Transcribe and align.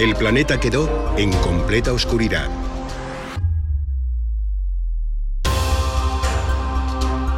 El 0.00 0.16
planeta 0.16 0.58
quedó 0.58 1.14
en 1.18 1.30
completa 1.30 1.92
oscuridad. 1.92 2.48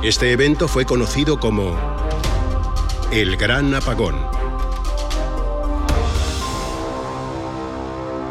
Este 0.04 0.30
evento 0.30 0.68
fue 0.68 0.84
conocido 0.84 1.40
como 1.40 1.76
el 3.10 3.36
Gran 3.36 3.74
Apagón. 3.74 4.14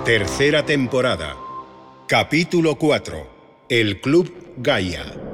Tercera 0.06 0.66
temporada. 0.66 1.36
Capítulo 2.08 2.76
4. 2.76 3.28
El 3.68 4.00
Club 4.00 4.34
Gaia. 4.56 5.31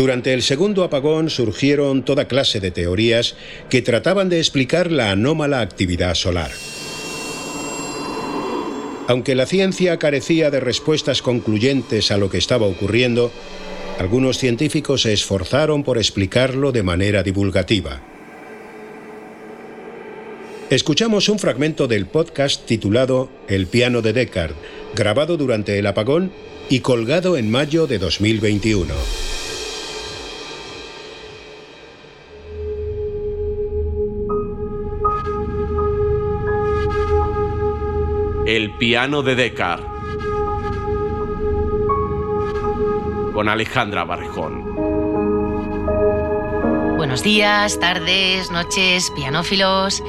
Durante 0.00 0.32
el 0.32 0.40
segundo 0.40 0.82
apagón 0.82 1.28
surgieron 1.28 2.06
toda 2.06 2.26
clase 2.26 2.58
de 2.58 2.70
teorías 2.70 3.34
que 3.68 3.82
trataban 3.82 4.30
de 4.30 4.38
explicar 4.38 4.90
la 4.90 5.10
anómala 5.10 5.60
actividad 5.60 6.14
solar. 6.14 6.50
Aunque 9.08 9.34
la 9.34 9.44
ciencia 9.44 9.98
carecía 9.98 10.50
de 10.50 10.58
respuestas 10.58 11.20
concluyentes 11.20 12.10
a 12.10 12.16
lo 12.16 12.30
que 12.30 12.38
estaba 12.38 12.64
ocurriendo, 12.64 13.30
algunos 13.98 14.38
científicos 14.38 15.02
se 15.02 15.12
esforzaron 15.12 15.84
por 15.84 15.98
explicarlo 15.98 16.72
de 16.72 16.82
manera 16.82 17.22
divulgativa. 17.22 18.00
Escuchamos 20.70 21.28
un 21.28 21.38
fragmento 21.38 21.88
del 21.88 22.06
podcast 22.06 22.64
titulado 22.64 23.28
El 23.48 23.66
piano 23.66 24.00
de 24.00 24.14
Descartes, 24.14 24.56
grabado 24.94 25.36
durante 25.36 25.78
el 25.78 25.86
apagón 25.86 26.32
y 26.70 26.80
colgado 26.80 27.36
en 27.36 27.50
mayo 27.50 27.86
de 27.86 27.98
2021. 27.98 28.94
El 38.50 38.72
piano 38.72 39.22
de 39.22 39.36
Descartes. 39.36 39.86
Con 43.32 43.48
Alejandra 43.48 44.02
Barrejón. 44.02 44.74
Buenos 46.96 47.22
días, 47.22 47.78
tardes, 47.78 48.50
noches, 48.50 49.12
pianófilos. 49.14 50.02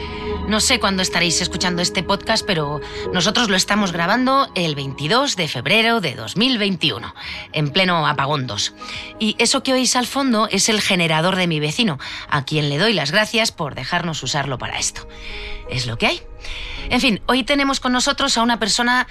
No 0.47 0.59
sé 0.59 0.79
cuándo 0.79 1.03
estaréis 1.03 1.39
escuchando 1.39 1.83
este 1.83 2.01
podcast, 2.01 2.43
pero 2.43 2.81
nosotros 3.13 3.47
lo 3.47 3.55
estamos 3.55 3.91
grabando 3.91 4.49
el 4.55 4.73
22 4.73 5.35
de 5.35 5.47
febrero 5.47 6.01
de 6.01 6.15
2021, 6.15 7.13
en 7.53 7.69
pleno 7.69 8.07
apagón 8.07 8.47
2. 8.47 8.73
Y 9.19 9.35
eso 9.37 9.61
que 9.61 9.73
oís 9.73 9.95
al 9.95 10.07
fondo 10.07 10.47
es 10.49 10.67
el 10.67 10.81
generador 10.81 11.35
de 11.35 11.45
mi 11.45 11.59
vecino, 11.59 11.99
a 12.27 12.43
quien 12.43 12.69
le 12.69 12.79
doy 12.79 12.93
las 12.93 13.11
gracias 13.11 13.51
por 13.51 13.75
dejarnos 13.75 14.23
usarlo 14.23 14.57
para 14.57 14.79
esto. 14.79 15.07
Es 15.69 15.85
lo 15.85 15.99
que 15.99 16.07
hay. 16.07 16.30
En 16.89 16.99
fin, 16.99 17.21
hoy 17.27 17.43
tenemos 17.43 17.79
con 17.79 17.91
nosotros 17.91 18.37
a 18.37 18.41
una 18.41 18.59
persona 18.59 19.07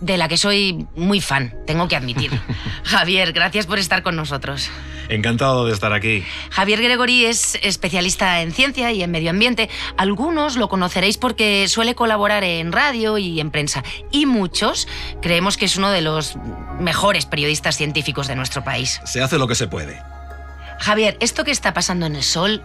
de 0.00 0.18
la 0.18 0.28
que 0.28 0.36
soy 0.36 0.86
muy 0.96 1.20
fan, 1.20 1.54
tengo 1.66 1.88
que 1.88 1.96
admitir. 1.96 2.30
Javier, 2.84 3.32
gracias 3.32 3.66
por 3.66 3.78
estar 3.78 4.02
con 4.02 4.16
nosotros. 4.16 4.70
Encantado 5.08 5.66
de 5.66 5.72
estar 5.72 5.92
aquí. 5.92 6.24
Javier 6.50 6.80
Gregory 6.80 7.26
es 7.26 7.58
especialista 7.62 8.40
en 8.40 8.52
ciencia 8.52 8.90
y 8.92 9.02
en 9.02 9.10
medio 9.10 9.30
ambiente. 9.30 9.68
Algunos 9.96 10.56
lo 10.56 10.68
conoceréis 10.68 11.18
porque 11.18 11.68
suele 11.68 11.94
colaborar 11.94 12.42
en 12.44 12.72
radio 12.72 13.18
y 13.18 13.40
en 13.40 13.50
prensa. 13.50 13.82
Y 14.10 14.26
muchos 14.26 14.88
creemos 15.20 15.56
que 15.56 15.66
es 15.66 15.76
uno 15.76 15.90
de 15.90 16.00
los 16.00 16.36
mejores 16.80 17.26
periodistas 17.26 17.76
científicos 17.76 18.28
de 18.28 18.36
nuestro 18.36 18.64
país. 18.64 19.00
Se 19.04 19.20
hace 19.20 19.38
lo 19.38 19.46
que 19.46 19.54
se 19.54 19.66
puede. 19.66 20.00
Javier, 20.80 21.16
esto 21.20 21.44
que 21.44 21.50
está 21.50 21.74
pasando 21.74 22.06
en 22.06 22.16
el 22.16 22.22
Sol 22.22 22.62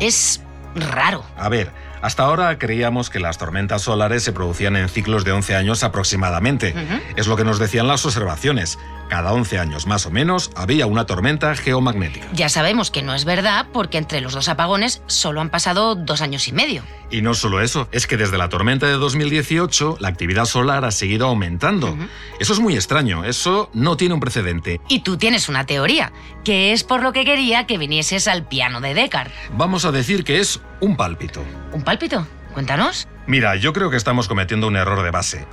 es 0.00 0.40
raro. 0.74 1.24
A 1.36 1.48
ver, 1.48 1.70
hasta 2.06 2.22
ahora 2.22 2.56
creíamos 2.56 3.10
que 3.10 3.18
las 3.18 3.36
tormentas 3.36 3.82
solares 3.82 4.22
se 4.22 4.32
producían 4.32 4.76
en 4.76 4.88
ciclos 4.88 5.24
de 5.24 5.32
11 5.32 5.56
años 5.56 5.82
aproximadamente. 5.82 6.72
Es 7.16 7.26
lo 7.26 7.36
que 7.36 7.42
nos 7.42 7.58
decían 7.58 7.88
las 7.88 8.06
observaciones. 8.06 8.78
Cada 9.08 9.32
11 9.32 9.58
años 9.58 9.86
más 9.86 10.06
o 10.06 10.10
menos 10.10 10.50
había 10.56 10.86
una 10.86 11.06
tormenta 11.06 11.54
geomagnética. 11.54 12.26
Ya 12.32 12.48
sabemos 12.48 12.90
que 12.90 13.02
no 13.02 13.14
es 13.14 13.24
verdad 13.24 13.66
porque 13.72 13.98
entre 13.98 14.20
los 14.20 14.32
dos 14.32 14.48
apagones 14.48 15.02
solo 15.06 15.40
han 15.40 15.50
pasado 15.50 15.94
dos 15.94 16.20
años 16.20 16.48
y 16.48 16.52
medio. 16.52 16.82
Y 17.10 17.22
no 17.22 17.34
solo 17.34 17.60
eso, 17.60 17.88
es 17.92 18.06
que 18.06 18.16
desde 18.16 18.36
la 18.36 18.48
tormenta 18.48 18.86
de 18.86 18.94
2018 18.94 19.98
la 20.00 20.08
actividad 20.08 20.44
solar 20.44 20.84
ha 20.84 20.90
seguido 20.90 21.28
aumentando. 21.28 21.96
Eso 22.40 22.52
es 22.52 22.58
muy 22.58 22.74
extraño, 22.74 23.24
eso 23.24 23.70
no 23.72 23.96
tiene 23.96 24.14
un 24.14 24.20
precedente. 24.20 24.80
Y 24.88 25.00
tú 25.00 25.16
tienes 25.16 25.48
una 25.48 25.66
teoría, 25.66 26.12
que 26.44 26.72
es 26.72 26.82
por 26.82 27.02
lo 27.02 27.12
que 27.12 27.24
quería 27.24 27.66
que 27.66 27.78
vinieses 27.78 28.26
al 28.26 28.46
piano 28.48 28.80
de 28.80 28.94
Descartes. 28.94 29.36
Vamos 29.52 29.84
a 29.84 29.92
decir 29.92 30.24
que 30.24 30.40
es 30.40 30.60
un 30.80 30.96
pálpito. 30.96 31.42
¿Un 31.72 31.82
pálpito? 31.82 32.26
Cuéntanos. 32.54 33.06
Mira, 33.26 33.54
yo 33.56 33.72
creo 33.72 33.90
que 33.90 33.96
estamos 33.96 34.28
cometiendo 34.28 34.66
un 34.66 34.76
error 34.76 35.02
de 35.02 35.10
base. 35.10 35.46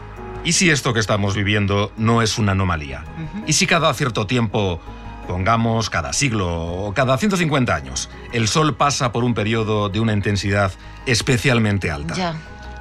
¿Y 0.44 0.54
si 0.54 0.70
esto 0.70 0.94
que 0.94 1.00
estamos 1.00 1.36
viviendo 1.36 1.92
no 1.96 2.22
es 2.22 2.38
una 2.38 2.52
anomalía? 2.52 3.06
¿Y 3.48 3.54
si 3.54 3.66
cada 3.66 3.94
cierto 3.94 4.28
tiempo, 4.28 4.82
pongamos 5.28 5.90
cada 5.90 6.12
siglo 6.12 6.50
o 6.52 6.94
cada 6.94 7.18
150 7.18 7.74
años, 7.74 8.10
el 8.34 8.48
Sol 8.50 8.76
pasa 8.76 9.14
por 9.14 9.24
un 9.24 9.34
periodo 9.34 9.88
de 9.88 10.02
una 10.02 10.12
intensidad 10.12 10.72
especialmente 11.06 11.92
alta? 11.92 12.14
Ya. 12.14 12.36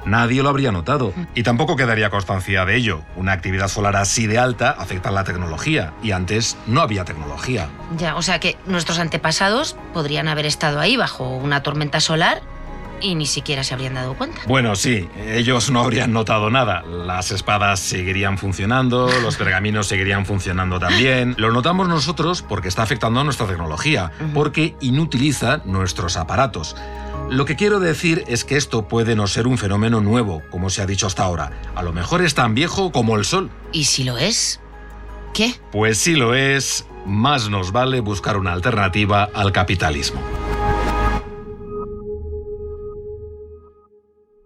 Nadie 0.05 0.43
lo 0.43 0.49
habría 0.49 0.73
notado. 0.73 1.13
Y 1.33 1.43
tampoco 1.43 1.77
quedaría 1.77 2.09
constancia 2.09 2.65
de 2.65 2.75
ello. 2.75 3.03
Una 3.15 3.31
actividad 3.31 3.69
solar 3.69 3.95
así 3.95 4.27
de 4.27 4.37
alta 4.37 4.71
afecta 4.71 5.09
a 5.09 5.11
la 5.13 5.23
tecnología. 5.23 5.93
Y 6.03 6.11
antes 6.11 6.57
no 6.67 6.81
había 6.81 7.05
tecnología. 7.05 7.69
Ya, 7.97 8.17
o 8.17 8.21
sea 8.21 8.39
que 8.39 8.57
nuestros 8.65 8.99
antepasados 8.99 9.77
podrían 9.93 10.27
haber 10.27 10.45
estado 10.45 10.81
ahí 10.81 10.97
bajo 10.97 11.29
una 11.29 11.63
tormenta 11.63 12.01
solar 12.01 12.41
y 13.01 13.15
ni 13.15 13.25
siquiera 13.25 13.63
se 13.63 13.73
habrían 13.73 13.93
dado 13.93 14.15
cuenta. 14.15 14.41
Bueno, 14.47 14.75
sí, 14.75 15.09
ellos 15.27 15.69
no 15.69 15.81
habrían 15.81 16.13
notado 16.13 16.49
nada. 16.49 16.83
Las 16.83 17.31
espadas 17.31 17.79
seguirían 17.79 18.37
funcionando, 18.37 19.09
los 19.21 19.35
pergaminos 19.35 19.87
seguirían 19.87 20.25
funcionando 20.25 20.79
también. 20.79 21.35
Lo 21.37 21.51
notamos 21.51 21.87
nosotros 21.87 22.41
porque 22.41 22.67
está 22.67 22.83
afectando 22.83 23.19
a 23.19 23.23
nuestra 23.23 23.47
tecnología, 23.47 24.11
porque 24.33 24.75
inutiliza 24.81 25.61
nuestros 25.65 26.17
aparatos. 26.17 26.75
Lo 27.29 27.45
que 27.45 27.55
quiero 27.55 27.79
decir 27.79 28.23
es 28.27 28.43
que 28.43 28.57
esto 28.57 28.87
puede 28.87 29.15
no 29.15 29.27
ser 29.27 29.47
un 29.47 29.57
fenómeno 29.57 30.01
nuevo, 30.01 30.43
como 30.51 30.69
se 30.69 30.81
ha 30.81 30.85
dicho 30.85 31.07
hasta 31.07 31.23
ahora. 31.23 31.51
A 31.75 31.81
lo 31.81 31.93
mejor 31.93 32.21
es 32.21 32.35
tan 32.35 32.53
viejo 32.53 32.91
como 32.91 33.15
el 33.15 33.25
Sol. 33.25 33.49
¿Y 33.71 33.85
si 33.85 34.03
lo 34.03 34.17
es? 34.17 34.59
¿Qué? 35.33 35.55
Pues 35.71 35.97
si 35.97 36.15
lo 36.15 36.35
es, 36.35 36.85
más 37.05 37.49
nos 37.49 37.71
vale 37.71 38.01
buscar 38.01 38.37
una 38.37 38.53
alternativa 38.53 39.29
al 39.33 39.51
capitalismo. 39.51 40.21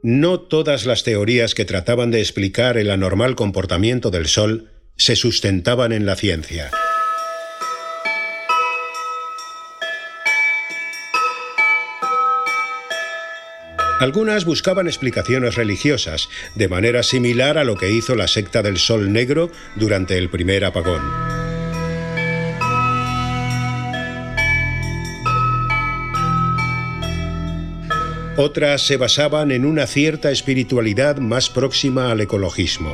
No 0.09 0.39
todas 0.39 0.85
las 0.85 1.03
teorías 1.03 1.53
que 1.53 1.65
trataban 1.65 2.11
de 2.11 2.21
explicar 2.21 2.77
el 2.77 2.91
anormal 2.91 3.35
comportamiento 3.35 4.09
del 4.09 4.27
Sol 4.27 4.71
se 4.95 5.17
sustentaban 5.17 5.91
en 5.91 6.05
la 6.05 6.15
ciencia. 6.15 6.71
Algunas 13.99 14.45
buscaban 14.45 14.87
explicaciones 14.87 15.55
religiosas, 15.55 16.29
de 16.55 16.69
manera 16.69 17.03
similar 17.03 17.57
a 17.57 17.65
lo 17.65 17.75
que 17.75 17.91
hizo 17.91 18.15
la 18.15 18.29
secta 18.29 18.61
del 18.61 18.77
Sol 18.77 19.11
Negro 19.11 19.51
durante 19.75 20.17
el 20.17 20.29
primer 20.29 20.63
apagón. 20.63 21.36
otras 28.37 28.85
se 28.85 28.97
basaban 28.97 29.51
en 29.51 29.65
una 29.65 29.87
cierta 29.87 30.29
espiritualidad 30.29 31.17
más 31.17 31.49
próxima 31.49 32.11
al 32.11 32.21
ecologismo. 32.21 32.93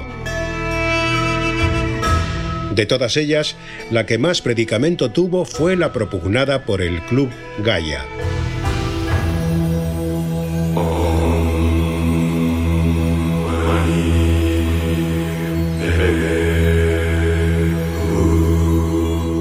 De 2.73 2.85
todas 2.85 3.17
ellas, 3.17 3.57
la 3.91 4.05
que 4.05 4.17
más 4.17 4.41
predicamento 4.41 5.11
tuvo 5.11 5.43
fue 5.45 5.75
la 5.75 5.91
propugnada 5.91 6.65
por 6.65 6.81
el 6.81 7.01
Club 7.01 7.29
Gaia. 7.59 8.05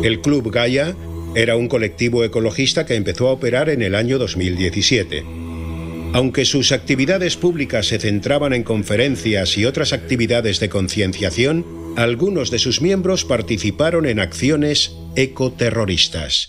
El 0.03 0.21
Club 0.21 0.51
Gaia 0.51 0.97
era 1.37 1.57
un 1.57 1.69
colectivo 1.69 2.25
ecologista 2.25 2.85
que 2.85 2.97
empezó 2.97 3.29
a 3.29 3.33
operar 3.33 3.71
en 3.71 3.83
el 3.83 3.95
año 3.95 4.19
2017. 4.19 5.52
Aunque 6.15 6.45
sus 6.45 6.73
actividades 6.73 7.39
públicas 7.39 7.87
se 7.87 7.99
centraban 7.99 8.53
en 8.53 8.65
conferencias 8.65 9.57
y 9.57 9.65
otras 9.65 9.95
actividades 9.95 10.61
de 10.61 10.69
concienciación, 10.69 11.65
algunos 11.97 12.51
de 12.51 12.59
sus 12.59 12.83
miembros 12.83 13.25
participaron 13.25 14.05
en 14.05 14.21
acciones 14.21 14.95
ecoterroristas. 15.17 16.49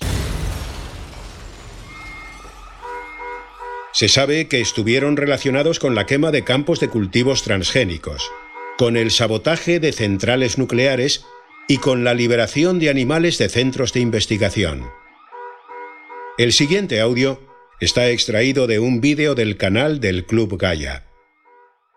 Se 3.94 4.10
sabe 4.10 4.50
que 4.50 4.60
estuvieron 4.60 5.16
relacionados 5.16 5.80
con 5.80 5.96
la 5.96 6.06
quema 6.06 6.32
de 6.32 6.44
campos 6.44 6.82
de 6.82 6.90
cultivos 6.90 7.44
transgénicos, 7.44 8.30
con 8.78 8.98
el 8.98 9.12
sabotaje 9.12 9.80
de 9.80 9.94
centrales 9.94 10.58
nucleares 10.58 11.26
y 11.70 11.78
con 11.78 12.04
la 12.04 12.14
liberación 12.14 12.80
de 12.80 12.90
animales 12.90 13.38
de 13.38 13.48
centros 13.48 13.94
de 13.94 14.02
investigación. 14.02 14.90
El 16.38 16.52
siguiente 16.52 17.00
audio 17.00 17.53
está 17.84 18.08
extraído 18.10 18.66
de 18.66 18.80
un 18.80 19.02
vídeo 19.02 19.36
del 19.36 19.58
canal 19.58 20.00
del 20.00 20.26
Club 20.26 20.58
Gaia. 20.58 21.06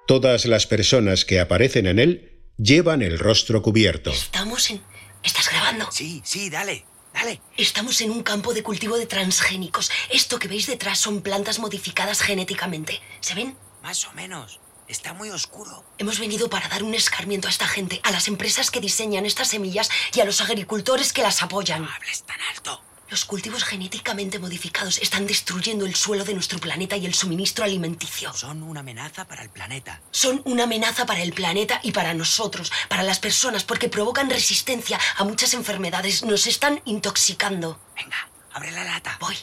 Todas 0.07 0.45
las 0.45 0.67
personas 0.67 1.25
que 1.25 1.41
aparecen 1.41 1.87
en 1.87 1.99
él 1.99 2.43
llevan 2.59 3.03
el 3.03 3.19
rostro 3.19 3.63
cubierto. 3.63 4.11
Estamos 4.11 4.71
en... 4.71 4.81
¿Estás 5.23 5.49
grabando? 5.51 5.89
Sí, 5.91 6.23
sí, 6.25 6.51
dale, 6.51 6.85
dale. 7.15 7.41
Estamos 7.57 8.01
en 8.01 8.11
un 8.11 8.23
campo 8.23 8.53
de 8.53 8.63
cultivo 8.63 8.99
de 8.99 9.07
transgénicos. 9.07 9.91
Esto 10.11 10.39
que 10.39 10.49
veis 10.49 10.67
detrás 10.67 10.99
son 10.99 11.23
plantas 11.23 11.59
modificadas 11.59 12.21
genéticamente. 12.21 13.01
¿Se 13.21 13.35
ven? 13.35 13.57
Más 13.83 14.07
o 14.07 14.13
menos. 14.13 14.61
Está 14.89 15.13
muy 15.13 15.31
oscuro. 15.31 15.85
Hemos 15.99 16.21
venido 16.21 16.49
para 16.49 16.69
dar 16.69 16.83
un 16.83 16.95
escarmiento 16.95 17.49
a 17.49 17.51
esta 17.51 17.67
gente, 17.67 18.01
a 18.05 18.13
las 18.13 18.29
empresas 18.29 18.71
que 18.71 18.81
diseñan 18.81 19.27
estas 19.27 19.49
semillas 19.49 19.91
y 20.15 20.21
a 20.21 20.25
los 20.25 20.41
agricultores 20.41 21.13
que 21.13 21.23
las 21.23 21.43
apoyan. 21.43 21.83
No 21.83 21.91
hables 21.91 22.23
tan 22.23 22.41
alto. 22.55 22.81
Los 23.09 23.25
cultivos 23.25 23.63
genéticamente 23.63 24.41
modificados 24.41 24.99
están 24.99 25.27
destruyendo 25.29 25.87
el 25.87 25.95
suelo 25.95 26.25
de 26.25 26.35
nuestro 26.35 26.59
planeta 26.59 26.97
y 26.97 27.07
el 27.07 27.15
suministro 27.15 27.65
alimenticio. 27.65 28.33
Son 28.33 28.65
una 28.65 28.81
amenaza 28.81 29.27
para 29.27 29.43
el 29.43 29.49
planeta. 29.51 30.01
Son 30.11 30.43
una 30.45 30.65
amenaza 30.65 31.07
para 31.07 31.23
el 31.23 31.33
planeta 31.33 31.79
y 31.85 31.93
para 31.93 32.15
nosotros, 32.15 32.73
para 32.89 33.05
las 33.05 33.21
personas, 33.21 33.63
porque 33.63 33.89
provocan 33.89 34.29
resistencia 34.29 34.99
a 35.19 35.23
muchas 35.25 35.55
enfermedades. 35.55 36.25
Nos 36.25 36.49
están 36.49 36.83
intoxicando. 36.85 37.81
Venga, 37.95 38.29
abre 38.53 38.73
la 38.73 38.83
lata. 38.83 39.17
Voy. 39.21 39.37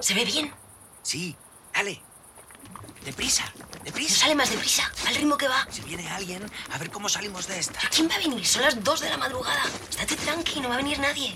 ¿Se 0.00 0.14
ve 0.14 0.24
bien? 0.24 0.52
Sí, 1.02 1.36
dale. 1.72 2.02
Deprisa, 3.04 3.44
No 3.78 3.84
deprisa. 3.84 4.14
sale 4.20 4.34
más 4.34 4.50
deprisa, 4.50 4.90
al 5.06 5.14
ritmo 5.14 5.38
que 5.38 5.48
va. 5.48 5.66
Si 5.70 5.80
viene 5.82 6.06
alguien, 6.10 6.44
a 6.72 6.78
ver 6.78 6.90
cómo 6.90 7.08
salimos 7.08 7.46
de 7.46 7.58
esta. 7.60 7.78
¿Quién 7.94 8.10
va 8.10 8.16
a 8.16 8.18
venir? 8.18 8.44
Son 8.44 8.60
las 8.60 8.82
dos 8.82 9.00
de 9.00 9.08
la 9.08 9.16
madrugada. 9.16 9.62
Estate 9.90 10.16
tranqui, 10.16 10.60
no 10.60 10.68
va 10.68 10.74
a 10.74 10.78
venir 10.78 10.98
nadie. 10.98 11.34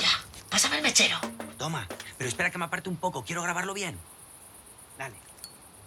Ya, 0.00 0.23
pásame 0.54 0.76
el 0.76 0.82
mechero. 0.84 1.16
Toma, 1.58 1.88
pero 2.16 2.28
espera 2.28 2.48
que 2.48 2.58
me 2.58 2.64
aparte 2.64 2.88
un 2.88 2.94
poco. 2.94 3.24
Quiero 3.24 3.42
grabarlo 3.42 3.74
bien. 3.74 3.96
Dale. 4.96 5.16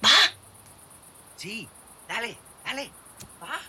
¿Va? 0.04 0.10
Sí, 1.38 1.70
dale, 2.10 2.36
dale. 2.66 2.92
Va. 3.42 3.62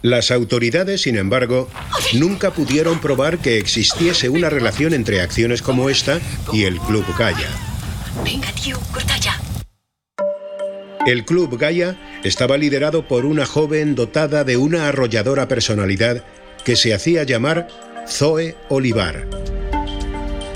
Las 0.00 0.30
autoridades, 0.30 1.02
sin 1.02 1.18
embargo, 1.18 1.68
nunca 2.14 2.52
pudieron 2.52 2.98
probar 2.98 3.40
que 3.40 3.58
existiese 3.58 4.30
una 4.30 4.48
relación 4.48 4.94
entre 4.94 5.20
acciones 5.20 5.60
como 5.60 5.90
esta 5.90 6.18
y 6.50 6.64
el 6.64 6.80
Club 6.80 7.04
Gaia. 7.18 7.50
Venga, 8.24 8.50
tío, 8.52 8.80
corta 8.90 9.18
ya. 9.18 9.38
El 11.04 11.26
Club 11.26 11.58
Gaia 11.58 12.00
estaba 12.24 12.56
liderado 12.56 13.06
por 13.06 13.26
una 13.26 13.44
joven 13.44 13.96
dotada 13.96 14.44
de 14.44 14.56
una 14.56 14.88
arrolladora 14.88 15.46
personalidad 15.46 16.24
que 16.64 16.74
se 16.74 16.94
hacía 16.94 17.24
llamar 17.24 17.68
Zoe 18.06 18.56
Olivar. 18.68 19.26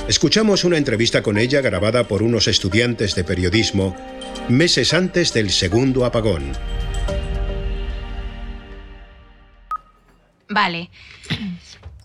Escuchamos 0.09 0.65
una 0.65 0.77
entrevista 0.77 1.23
con 1.23 1.39
ella 1.39 1.61
grabada 1.61 2.05
por 2.05 2.23
unos 2.23 2.47
estudiantes 2.49 3.15
de 3.15 3.25
periodismo 3.25 3.97
meses 4.49 4.95
antes 4.95 5.33
del 5.33 5.51
segundo 5.51 6.05
apagón. 6.05 6.53
Vale. 10.49 10.91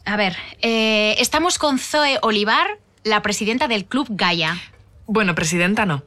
A 0.05 0.15
ver, 0.17 0.35
eh, 0.61 1.15
estamos 1.19 1.59
con 1.59 1.77
Zoe 1.77 2.17
Olivar, 2.21 2.79
la 3.03 3.21
presidenta 3.21 3.67
del 3.67 3.85
Club 3.85 4.07
Gaia. 4.09 4.57
Bueno, 5.05 5.35
presidenta 5.35 5.85
no. 5.85 6.03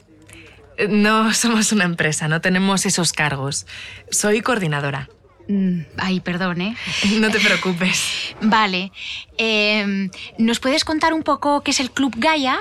Eh, 0.77 0.89
No 0.89 1.33
somos 1.33 1.71
una 1.71 1.85
empresa, 1.85 2.27
no 2.27 2.41
tenemos 2.41 2.87
esos 2.87 3.13
cargos. 3.13 3.67
Soy 4.11 4.41
coordinadora. 4.41 5.09
Mm, 5.49 5.81
Ay, 5.99 6.21
perdón, 6.21 6.61
¿eh? 6.61 6.77
No 7.19 7.31
te 7.31 7.41
preocupes. 7.41 8.35
Vale. 8.41 8.93
Eh, 9.39 10.09
¿Nos 10.39 10.61
puedes 10.61 10.85
contar 10.85 11.13
un 11.13 11.23
poco 11.23 11.63
qué 11.63 11.71
es 11.71 11.81
el 11.81 11.91
Club 11.91 12.15
Gaia? 12.17 12.59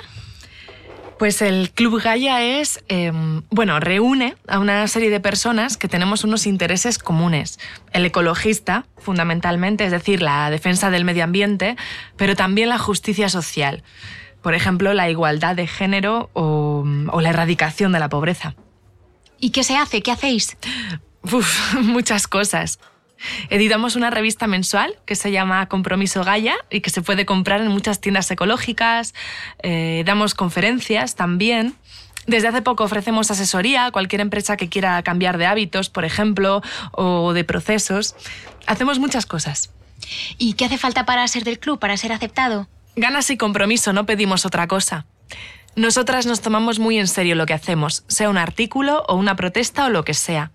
Pues 1.20 1.42
el 1.42 1.72
Club 1.72 2.02
Gaia 2.02 2.42
es, 2.42 2.84
eh, 2.90 3.12
bueno, 3.50 3.80
reúne 3.80 4.36
a 4.48 4.60
una 4.60 4.88
serie 4.88 5.10
de 5.10 5.20
personas 5.20 5.78
que 5.78 5.88
tenemos 5.88 6.24
unos 6.24 6.46
intereses 6.48 6.98
comunes. 6.98 7.60
El 7.94 8.06
ecologista, 8.06 8.86
fundamentalmente, 8.98 9.86
es 9.86 9.92
decir, 9.92 10.22
la 10.22 10.50
defensa 10.50 10.90
del 10.90 11.06
medio 11.06 11.24
ambiente, 11.24 11.78
pero 12.18 12.36
también 12.36 12.68
la 12.68 12.80
justicia 12.80 13.30
social. 13.30 13.84
Por 14.42 14.56
ejemplo, 14.56 14.94
la 14.94 15.10
igualdad 15.10 15.56
de 15.56 15.68
género 15.68 16.30
o, 16.34 16.84
o 17.12 17.22
la 17.22 17.30
erradicación 17.30 17.94
de 17.94 18.00
la 18.00 18.10
pobreza. 18.10 18.56
¿Y 19.40 19.52
qué 19.52 19.64
se 19.64 19.78
hace? 19.78 20.02
¿Qué 20.02 20.12
hacéis? 20.12 20.58
Uf, 21.24 21.76
muchas 21.82 22.28
cosas. 22.28 22.80
Editamos 23.50 23.96
una 23.96 24.10
revista 24.10 24.48
mensual 24.48 24.96
que 25.06 25.16
se 25.16 25.32
llama 25.32 25.68
Compromiso 25.70 26.24
Gaia 26.24 26.56
y 26.70 26.82
que 26.82 26.90
se 26.90 27.02
puede 27.02 27.26
comprar 27.26 27.62
en 27.62 27.70
muchas 27.70 28.02
tiendas 28.02 28.30
ecológicas. 28.30 29.14
Eh, 29.62 30.04
damos 30.06 30.36
conferencias 30.36 31.16
también. 31.16 31.76
Desde 32.28 32.48
hace 32.48 32.62
poco 32.62 32.84
ofrecemos 32.84 33.32
asesoría 33.32 33.86
a 33.86 33.92
cualquier 33.92 34.22
empresa 34.22 34.58
que 34.58 34.70
quiera 34.70 35.02
cambiar 35.04 35.38
de 35.38 35.46
hábitos, 35.46 35.90
por 35.90 36.06
ejemplo, 36.06 36.62
o 36.92 37.34
de 37.34 37.44
procesos. 37.44 38.16
Hacemos 38.66 39.00
muchas 39.00 39.26
cosas. 39.26 39.72
¿Y 40.38 40.54
qué 40.54 40.66
hace 40.66 40.78
falta 40.78 41.06
para 41.06 41.28
ser 41.28 41.44
del 41.44 41.60
club, 41.60 41.80
para 41.80 41.98
ser 41.98 42.12
aceptado? 42.12 42.68
Ganas 42.96 43.30
y 43.30 43.38
compromiso, 43.38 43.94
no 43.94 44.06
pedimos 44.06 44.46
otra 44.46 44.68
cosa. 44.68 45.06
Nosotras 45.76 46.26
nos 46.26 46.42
tomamos 46.42 46.80
muy 46.80 47.00
en 47.00 47.08
serio 47.08 47.36
lo 47.36 47.46
que 47.46 47.54
hacemos, 47.54 48.04
sea 48.08 48.30
un 48.30 48.38
artículo 48.38 49.04
o 49.08 49.16
una 49.16 49.36
protesta 49.36 49.86
o 49.86 49.90
lo 49.90 50.06
que 50.06 50.14
sea. 50.14 50.52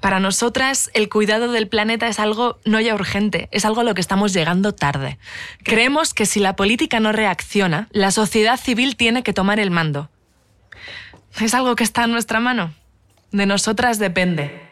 Para 0.00 0.20
nosotras, 0.20 0.90
el 0.94 1.08
cuidado 1.08 1.50
del 1.52 1.68
planeta 1.68 2.08
es 2.08 2.18
algo 2.18 2.58
no 2.64 2.80
ya 2.80 2.94
urgente, 2.94 3.48
es 3.50 3.64
algo 3.64 3.80
a 3.80 3.84
lo 3.84 3.94
que 3.94 4.00
estamos 4.00 4.32
llegando 4.32 4.72
tarde. 4.72 5.18
Creemos 5.62 6.14
que 6.14 6.26
si 6.26 6.40
la 6.40 6.56
política 6.56 7.00
no 7.00 7.12
reacciona, 7.12 7.88
la 7.92 8.10
sociedad 8.10 8.58
civil 8.58 8.96
tiene 8.96 9.22
que 9.22 9.32
tomar 9.32 9.58
el 9.58 9.70
mando. 9.70 10.10
Es 11.40 11.54
algo 11.54 11.76
que 11.76 11.84
está 11.84 12.04
en 12.04 12.12
nuestra 12.12 12.40
mano. 12.40 12.74
De 13.32 13.46
nosotras 13.46 13.98
depende. 13.98 14.66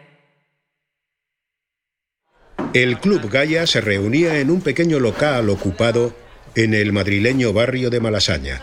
El 2.73 2.99
Club 2.99 3.31
Gaia 3.31 3.67
se 3.67 3.81
reunía 3.81 4.39
en 4.39 4.51
un 4.51 4.61
pequeño 4.61 4.99
local 4.99 5.51
ocupado 5.51 6.15
en 6.55 6.75
el 6.75 6.93
madrileño 6.93 7.53
barrio 7.53 7.91
de 7.91 8.01
Malasaña. 8.01 8.63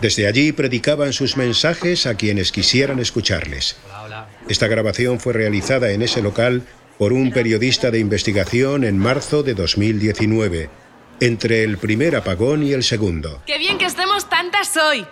Desde 0.00 0.26
allí 0.26 0.52
predicaban 0.52 1.12
sus 1.12 1.36
mensajes 1.36 2.06
a 2.06 2.16
quienes 2.16 2.50
quisieran 2.50 2.98
escucharles. 2.98 3.76
Esta 4.48 4.66
grabación 4.66 5.20
fue 5.20 5.32
realizada 5.32 5.90
en 5.90 6.02
ese 6.02 6.20
local 6.20 6.62
por 6.98 7.12
un 7.12 7.32
periodista 7.32 7.90
de 7.90 7.98
investigación 7.98 8.84
en 8.84 8.98
marzo 8.98 9.42
de 9.42 9.54
2019, 9.54 10.68
entre 11.20 11.64
el 11.64 11.78
primer 11.78 12.16
apagón 12.16 12.62
y 12.62 12.72
el 12.72 12.82
segundo. 12.82 13.42
¡Qué 13.46 13.58
bien 13.58 13.78
que 13.78 13.86
estemos 13.86 14.28
tantas 14.28 14.76
hoy! 14.76 15.06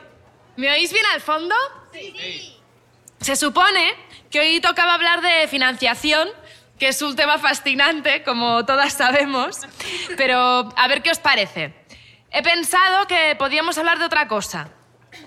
¿Me 0.57 0.71
oís 0.71 0.93
bien 0.93 1.07
al 1.15 1.21
fondo? 1.21 1.55
Sí. 1.93 2.57
Se 3.21 3.37
supone 3.37 3.93
que 4.31 4.41
hoy 4.41 4.61
tocaba 4.61 4.95
hablar 4.95 5.21
de 5.21 5.47
financiación, 5.49 6.29
que 6.79 6.89
es 6.89 7.01
un 7.03 7.15
tema 7.15 7.39
fascinante, 7.39 8.23
como 8.23 8.65
todas 8.65 8.93
sabemos. 8.95 9.59
Pero 10.17 10.73
a 10.77 10.89
ver 10.89 11.03
qué 11.03 11.11
os 11.11 11.19
parece. 11.19 11.75
He 12.33 12.43
pensado 12.43 13.07
que 13.07 13.37
podíamos 13.39 13.77
hablar 13.79 13.99
de 13.99 14.07
otra 14.07 14.29
cosa. 14.29 14.71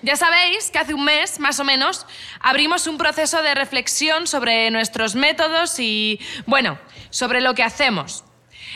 Ya 0.01 0.15
sabéis 0.15 0.71
que 0.71 0.79
hace 0.79 0.93
un 0.93 1.03
mes, 1.03 1.39
más 1.39 1.59
o 1.59 1.63
menos, 1.63 2.05
abrimos 2.39 2.87
un 2.87 2.97
proceso 2.97 3.41
de 3.41 3.55
reflexión 3.55 4.27
sobre 4.27 4.69
nuestros 4.71 5.15
métodos 5.15 5.79
y, 5.79 6.19
bueno, 6.45 6.79
sobre 7.09 7.41
lo 7.41 7.53
que 7.53 7.63
hacemos. 7.63 8.23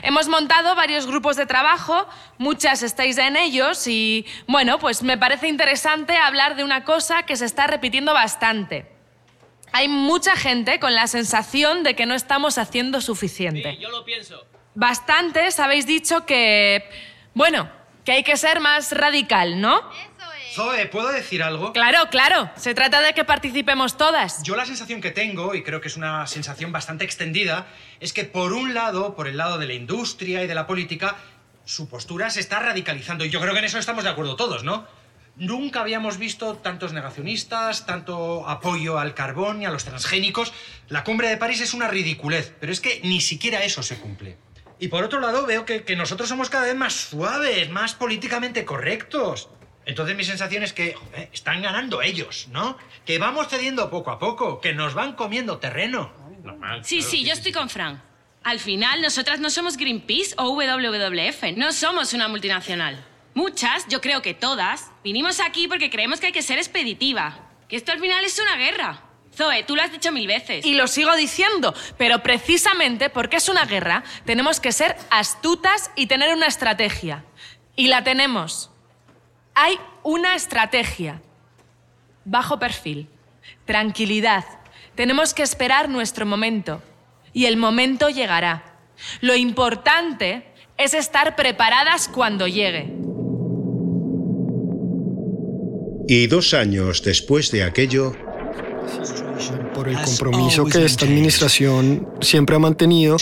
Hemos 0.04 0.28
montado 0.28 0.76
varios 0.76 1.08
grupos 1.08 1.38
de 1.38 1.46
trabajo, 1.46 2.08
muchas 2.38 2.84
estáis 2.84 3.18
en 3.18 3.36
ellos 3.36 3.88
y, 3.88 4.26
bueno, 4.48 4.80
pues 4.80 5.02
me 5.02 5.18
parece 5.18 5.48
interesante 5.48 6.16
hablar 6.18 6.56
de 6.56 6.64
una 6.64 6.84
cosa 6.84 7.24
que 7.24 7.36
se 7.36 7.46
está 7.46 7.68
repitiendo 7.68 8.14
bastante. 8.14 8.92
Hay 9.74 9.88
mucha 9.88 10.36
gente 10.36 10.80
con 10.80 10.94
la 10.94 11.08
sensación 11.08 11.84
de 11.84 11.96
que 11.96 12.06
no 12.06 12.14
estamos 12.16 12.58
haciendo 12.58 13.02
suficiente. 13.02 13.78
yo 13.78 13.90
lo 13.90 14.06
pienso. 14.06 14.46
Bastantes 14.76 15.60
habéis 15.60 15.88
dicho 15.88 16.26
que, 16.26 16.88
bueno, 17.34 17.70
que 18.06 18.12
hay 18.14 18.24
que 18.24 18.38
ser 18.38 18.60
más 18.60 18.92
radical, 18.92 19.60
¿no? 19.60 19.82
Zoe, 20.58 20.88
¿puedo 20.88 21.10
decir 21.10 21.44
algo? 21.44 21.72
Claro, 21.72 22.10
claro. 22.10 22.50
Se 22.56 22.74
trata 22.74 23.00
de 23.00 23.14
que 23.14 23.24
participemos 23.24 23.96
todas. 23.96 24.42
Yo 24.42 24.56
la 24.56 24.66
sensación 24.66 25.02
que 25.02 25.12
tengo, 25.12 25.54
y 25.54 25.62
creo 25.62 25.82
que 25.82 25.88
es 25.88 25.96
una 25.98 26.26
sensación 26.26 26.72
bastante 26.72 27.06
extendida, 27.06 27.68
es 28.00 28.12
que 28.12 28.24
por 28.24 28.54
un 28.54 28.74
lado, 28.74 29.16
por 29.16 29.28
el 29.28 29.38
lado 29.38 29.60
de 29.60 29.68
la 29.68 29.74
industria 29.74 30.44
y 30.44 30.48
de 30.48 30.56
la 30.56 30.66
política, 30.66 31.16
su 31.64 31.88
postura 31.88 32.32
se 32.32 32.40
está 32.40 32.58
radicalizando 32.58 33.24
y 33.24 33.30
yo 33.30 33.40
creo 33.40 33.54
que 33.54 33.60
en 33.60 33.66
eso 33.66 33.78
estamos 33.78 34.04
de 34.04 34.10
acuerdo 34.10 34.36
todos, 34.36 34.64
¿no? 34.64 34.88
Nunca 35.36 35.82
habíamos 35.82 36.18
visto 36.18 36.56
tantos 36.56 36.92
negacionistas, 36.92 37.86
tanto 37.86 38.50
apoyo 38.50 38.98
al 38.98 39.14
carbón 39.14 39.62
y 39.62 39.66
a 39.66 39.70
los 39.70 39.86
transgénicos. 39.86 40.54
La 40.90 41.04
cumbre 41.04 41.30
de 41.30 41.38
París 41.38 41.62
es 41.62 41.76
una 41.76 41.88
ridiculez, 41.88 42.52
pero 42.60 42.72
es 42.72 42.82
que 42.82 43.00
ni 43.04 43.22
siquiera 43.22 43.64
eso 43.64 43.84
se 43.84 43.98
cumple. 43.98 44.38
Y 44.80 44.88
por 44.88 45.04
otro 45.04 45.20
lado, 45.20 45.46
veo 45.46 45.66
que, 45.66 45.84
que 45.84 45.96
nosotros 45.96 46.28
somos 46.28 46.50
cada 46.50 46.66
vez 46.66 46.76
más 46.76 46.94
suaves, 46.94 47.70
más 47.70 47.94
políticamente 47.94 48.66
correctos. 48.66 49.50
Entonces 49.88 50.18
mi 50.18 50.26
sensación 50.26 50.64
es 50.64 50.74
que 50.74 50.94
joder, 50.94 51.30
están 51.32 51.62
ganando 51.62 52.02
ellos, 52.02 52.50
¿no? 52.52 52.78
Que 53.06 53.18
vamos 53.20 53.48
cediendo 53.48 53.90
poco 53.90 54.12
a 54.12 54.20
poco, 54.20 54.60
que 54.60 54.74
nos 54.74 54.94
van 54.94 55.14
comiendo 55.14 55.60
terreno. 55.60 56.12
Normal, 56.44 56.84
Sí, 56.84 56.98
claro 56.98 57.12
sí, 57.12 57.24
yo 57.24 57.34
estoy 57.34 57.54
con 57.54 57.70
Fran. 57.70 58.04
Al 58.44 58.60
final, 58.60 59.02
nosotras 59.02 59.40
no 59.40 59.50
somos 59.50 59.78
Greenpeace 59.78 60.36
o 60.38 60.52
WWF, 60.52 61.56
no 61.56 61.72
somos 61.72 62.14
una 62.14 62.28
multinacional. 62.28 63.04
Muchas, 63.34 63.88
yo 63.88 64.02
creo 64.02 64.22
que 64.22 64.34
todas, 64.34 64.92
vinimos 65.04 65.40
aquí 65.40 65.70
porque 65.70 65.90
creemos 65.90 66.20
que 66.20 66.28
hay 66.28 66.34
que 66.34 66.42
ser 66.42 66.58
expeditiva. 66.58 67.40
Que 67.70 67.78
esto 67.78 67.94
al 67.94 68.00
final 68.00 68.26
es 68.26 68.40
una 68.40 68.58
guerra. 68.58 69.04
Zoe, 69.34 69.64
tú 69.64 69.76
lo 69.76 69.84
has 69.84 69.92
dicho 69.92 70.12
mil 70.12 70.28
veces. 70.28 70.66
Y 70.66 70.74
lo 70.74 70.88
sigo 70.88 71.16
diciendo, 71.16 71.74
pero 71.98 72.24
precisamente 72.24 73.10
porque 73.10 73.38
es 73.38 73.48
una 73.48 73.66
guerra, 73.66 74.04
tenemos 74.26 74.60
que 74.60 74.74
ser 74.74 74.98
astutas 75.12 75.92
y 75.96 76.08
tener 76.08 76.34
una 76.34 76.48
estrategia. 76.48 77.24
Y 77.76 77.88
la 77.88 78.04
tenemos. 78.04 78.72
Hay 79.60 79.80
una 80.04 80.36
estrategia. 80.36 81.20
Bajo 82.26 82.60
perfil. 82.60 83.08
Tranquilidad. 83.66 84.46
Tenemos 84.94 85.34
que 85.34 85.42
esperar 85.42 85.90
nuestro 85.90 86.28
momento. 86.28 86.84
Y 87.34 87.46
el 87.46 87.58
momento 87.58 88.10
llegará. 88.10 88.78
Lo 89.20 89.36
importante 89.36 90.44
es 90.78 90.94
estar 90.94 91.36
preparadas 91.36 92.08
cuando 92.08 92.48
llegue. 92.48 92.94
Y 96.08 96.28
dos 96.28 96.54
años 96.54 97.02
después 97.02 97.50
de 97.50 97.64
aquello, 97.64 98.16
por 99.78 99.88
el 99.88 100.02
compromiso 100.02 100.66
que 100.66 100.86
esta 100.86 101.06
administración 101.06 102.08
siempre 102.20 102.56
ha 102.56 102.60
mantenido. 102.60 103.16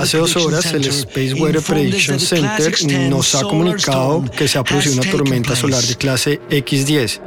Hace 0.00 0.16
dos 0.16 0.36
horas 0.36 0.72
el 0.72 0.86
Space 0.86 1.34
Weather 1.34 1.60
Prediction 1.60 2.18
Center 2.18 2.72
nos 3.10 3.34
ha 3.34 3.42
comunicado 3.42 4.24
que 4.36 4.48
se 4.48 4.56
ha 4.58 4.64
producido 4.64 4.94
una 4.94 5.10
tormenta 5.10 5.54
solar 5.54 5.82
de 5.82 5.94
clase 5.96 6.40
X10. 6.48 7.20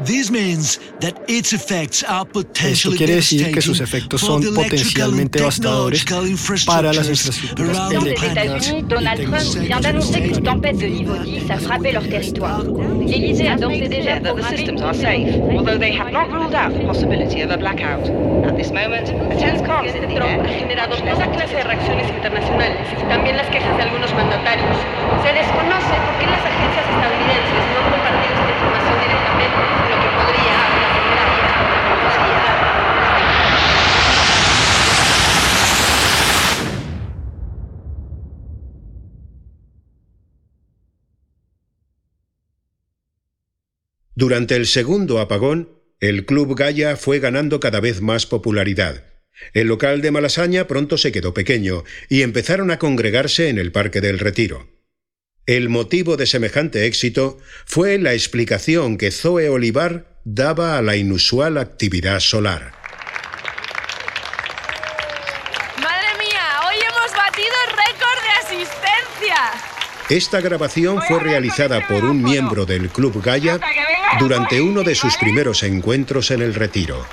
Esto 2.63 2.91
quiere 2.91 3.15
decir 3.15 3.51
que 3.51 3.61
sus 3.61 3.79
efectos 3.81 4.21
son 4.21 4.43
potencialmente 4.55 5.37
devastadores 5.37 6.03
para 6.65 6.91
las 6.91 7.07
infraestructuras 7.07 7.91
eléctricas. 7.91 8.73
Donald 8.87 9.21
Trump 9.21 9.63
vient 9.67 9.79
d'annoncer 9.79 10.23
qu'une 10.23 10.41
tempête 10.41 10.77
de 10.77 10.87
niveau 10.87 11.17
10 11.23 11.51
a 11.51 11.59
frappé 11.59 11.91
leur 11.91 12.07
territoire. 12.09 12.63
L'Élysée 13.05 13.47
a 13.47 13.57
d'ores 13.57 13.73
et 13.73 13.87
déjà 13.87 14.19
programmé 14.21 14.71
possibility 17.11 17.41
of 17.41 17.51
a 17.51 17.57
blackout. 17.57 18.07
At 18.47 18.55
this 18.55 18.71
moment, 18.71 19.09
in 19.09 19.19
the 19.19 20.15
air. 20.23 20.39
ha 20.39 20.47
generado 20.47 20.95
toda 20.95 21.27
clase 21.31 21.55
de 21.57 21.63
reacciones 21.63 22.07
internacionales 22.07 22.87
y 22.93 23.03
también 23.09 23.35
las 23.35 23.47
quejas 23.49 23.75
de 23.75 23.83
algunos 23.83 24.13
mandatarios. 24.13 24.77
Se 25.23 25.33
desconoce 25.33 25.95
por 26.07 26.15
qué 26.19 26.27
las 26.27 26.45
agencias 26.45 26.85
estadounidenses 26.87 27.63
no 27.73 27.79
han 27.83 27.91
compartido 27.91 28.33
esta 28.39 28.51
información 28.51 28.95
directamente, 29.01 29.59
lo 29.91 29.97
que 30.01 30.09
podría 30.15 30.51
durante 44.13 44.55
el 44.55 44.67
segundo 44.67 45.19
apagón, 45.19 45.80
el 46.01 46.25
Club 46.25 46.55
Gaia 46.57 46.97
fue 46.97 47.19
ganando 47.19 47.59
cada 47.59 47.79
vez 47.79 48.01
más 48.01 48.25
popularidad. 48.25 49.05
El 49.53 49.67
local 49.67 50.01
de 50.01 50.09
Malasaña 50.09 50.65
pronto 50.67 50.97
se 50.97 51.11
quedó 51.11 51.33
pequeño 51.35 51.83
y 52.09 52.23
empezaron 52.23 52.71
a 52.71 52.79
congregarse 52.79 53.49
en 53.49 53.59
el 53.59 53.71
Parque 53.71 54.01
del 54.01 54.17
Retiro. 54.17 54.67
El 55.45 55.69
motivo 55.69 56.17
de 56.17 56.25
semejante 56.25 56.87
éxito 56.87 57.37
fue 57.65 57.99
la 57.99 58.13
explicación 58.13 58.97
que 58.97 59.11
Zoe 59.11 59.49
Olivar 59.49 60.19
daba 60.25 60.77
a 60.79 60.81
la 60.81 60.95
inusual 60.95 61.59
actividad 61.59 62.19
solar. 62.19 62.73
¡Madre 65.77 66.07
mía! 66.17 66.61
¡Hoy 66.67 66.77
hemos 66.77 67.15
batido 67.15 67.53
el 67.67 67.77
récord 67.77 68.23
de 68.23 68.55
asistencia! 68.55 69.37
Esta 70.09 70.41
grabación 70.41 70.99
fue 71.03 71.19
realizada 71.19 71.87
por 71.87 72.03
un 72.05 72.23
miembro 72.23 72.65
del 72.65 72.89
Club 72.89 73.21
Gaia 73.23 73.59
durante 74.19 74.61
uno 74.61 74.83
de 74.83 74.95
sus 74.95 75.17
primeros 75.17 75.63
encuentros 75.63 76.31
en 76.31 76.41
el 76.41 76.53
Retiro. 76.53 77.05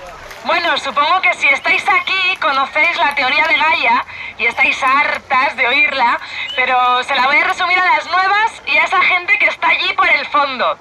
Bueno, 0.45 0.77
supongo 0.79 1.21
que 1.21 1.35
si 1.35 1.49
estáis 1.49 1.85
aquí 1.89 2.37
conocéis 2.41 2.97
la 2.97 3.15
teoría 3.15 3.47
de 3.47 3.57
Gaia 3.57 4.05
y 4.39 4.47
estáis 4.47 4.83
hartas 4.83 5.57
de 5.57 5.67
oírla, 5.67 6.19
pero 6.57 7.03
se 7.05 7.15
la 7.15 7.27
voy 7.27 7.37
a 7.37 7.45
resumir 7.45 7.79
a 7.79 7.97
las 7.97 8.07
nuevas 8.07 8.63
y 8.67 8.77
a 8.79 8.85
esa 8.85 9.03
gente 9.03 9.39
que 9.39 9.47
está 9.47 9.69
allí 9.69 9.93
por 9.95 10.09
el 10.09 10.27
fondo. 10.27 10.79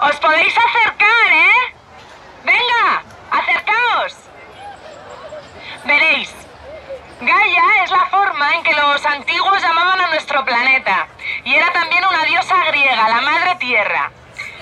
Os 0.00 0.16
podéis 0.16 0.54
acercar, 0.56 1.32
¿eh? 1.32 1.74
Venga, 2.44 3.02
acercaos. 3.30 4.16
Veréis, 5.84 6.32
Gaia 7.20 7.84
es 7.84 7.90
la 7.90 8.06
forma 8.06 8.54
en 8.54 8.62
que 8.62 8.72
los 8.72 9.04
antiguos 9.04 9.60
llamaban 9.60 10.00
a 10.00 10.08
nuestro 10.08 10.44
planeta 10.44 11.06
y 11.44 11.54
era 11.54 11.70
también 11.72 12.04
una 12.04 12.24
diosa 12.24 12.64
griega, 12.66 13.08
la 13.08 13.20
Madre 13.20 13.56
Tierra. 13.58 14.10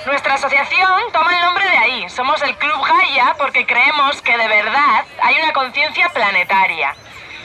Nuestra 0.06 0.34
asociación 0.34 1.12
toma 1.12 1.34
el 1.34 1.44
nombre 1.44 1.68
de 1.68 1.76
ahí. 1.76 2.08
Somos 2.08 2.40
el 2.42 2.56
Club 2.56 2.80
Gaia 2.86 3.34
porque 3.36 3.66
creemos 3.66 4.22
que 4.22 4.36
de 4.36 4.48
verdad 4.48 5.04
hay 5.22 5.36
una 5.42 5.52
conciencia 5.52 6.08
planetaria. 6.10 6.94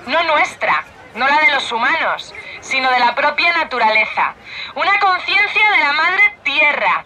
No 0.05 0.23
nuestra, 0.23 0.83
no 1.15 1.27
la 1.27 1.39
de 1.39 1.51
los 1.51 1.71
humanos, 1.71 2.33
sino 2.61 2.91
de 2.91 2.99
la 2.99 3.15
propia 3.15 3.51
naturaleza. 3.53 4.35
Una 4.75 4.99
conciencia 4.99 5.69
de 5.71 5.77
la 5.79 5.93
Madre 5.93 6.37
Tierra. 6.43 7.05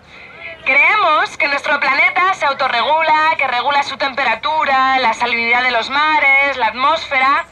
Creemos 0.65 1.37
que 1.37 1.47
nuestro 1.47 1.79
planeta 1.79 2.33
se 2.33 2.45
autorregula, 2.45 3.35
que 3.37 3.47
regula 3.47 3.83
su 3.83 3.97
temperatura, 3.97 4.99
la 4.99 5.13
salinidad 5.13 5.63
de 5.63 5.71
los 5.71 5.89
mares, 5.89 6.57
la 6.57 6.67
atmósfera, 6.67 7.45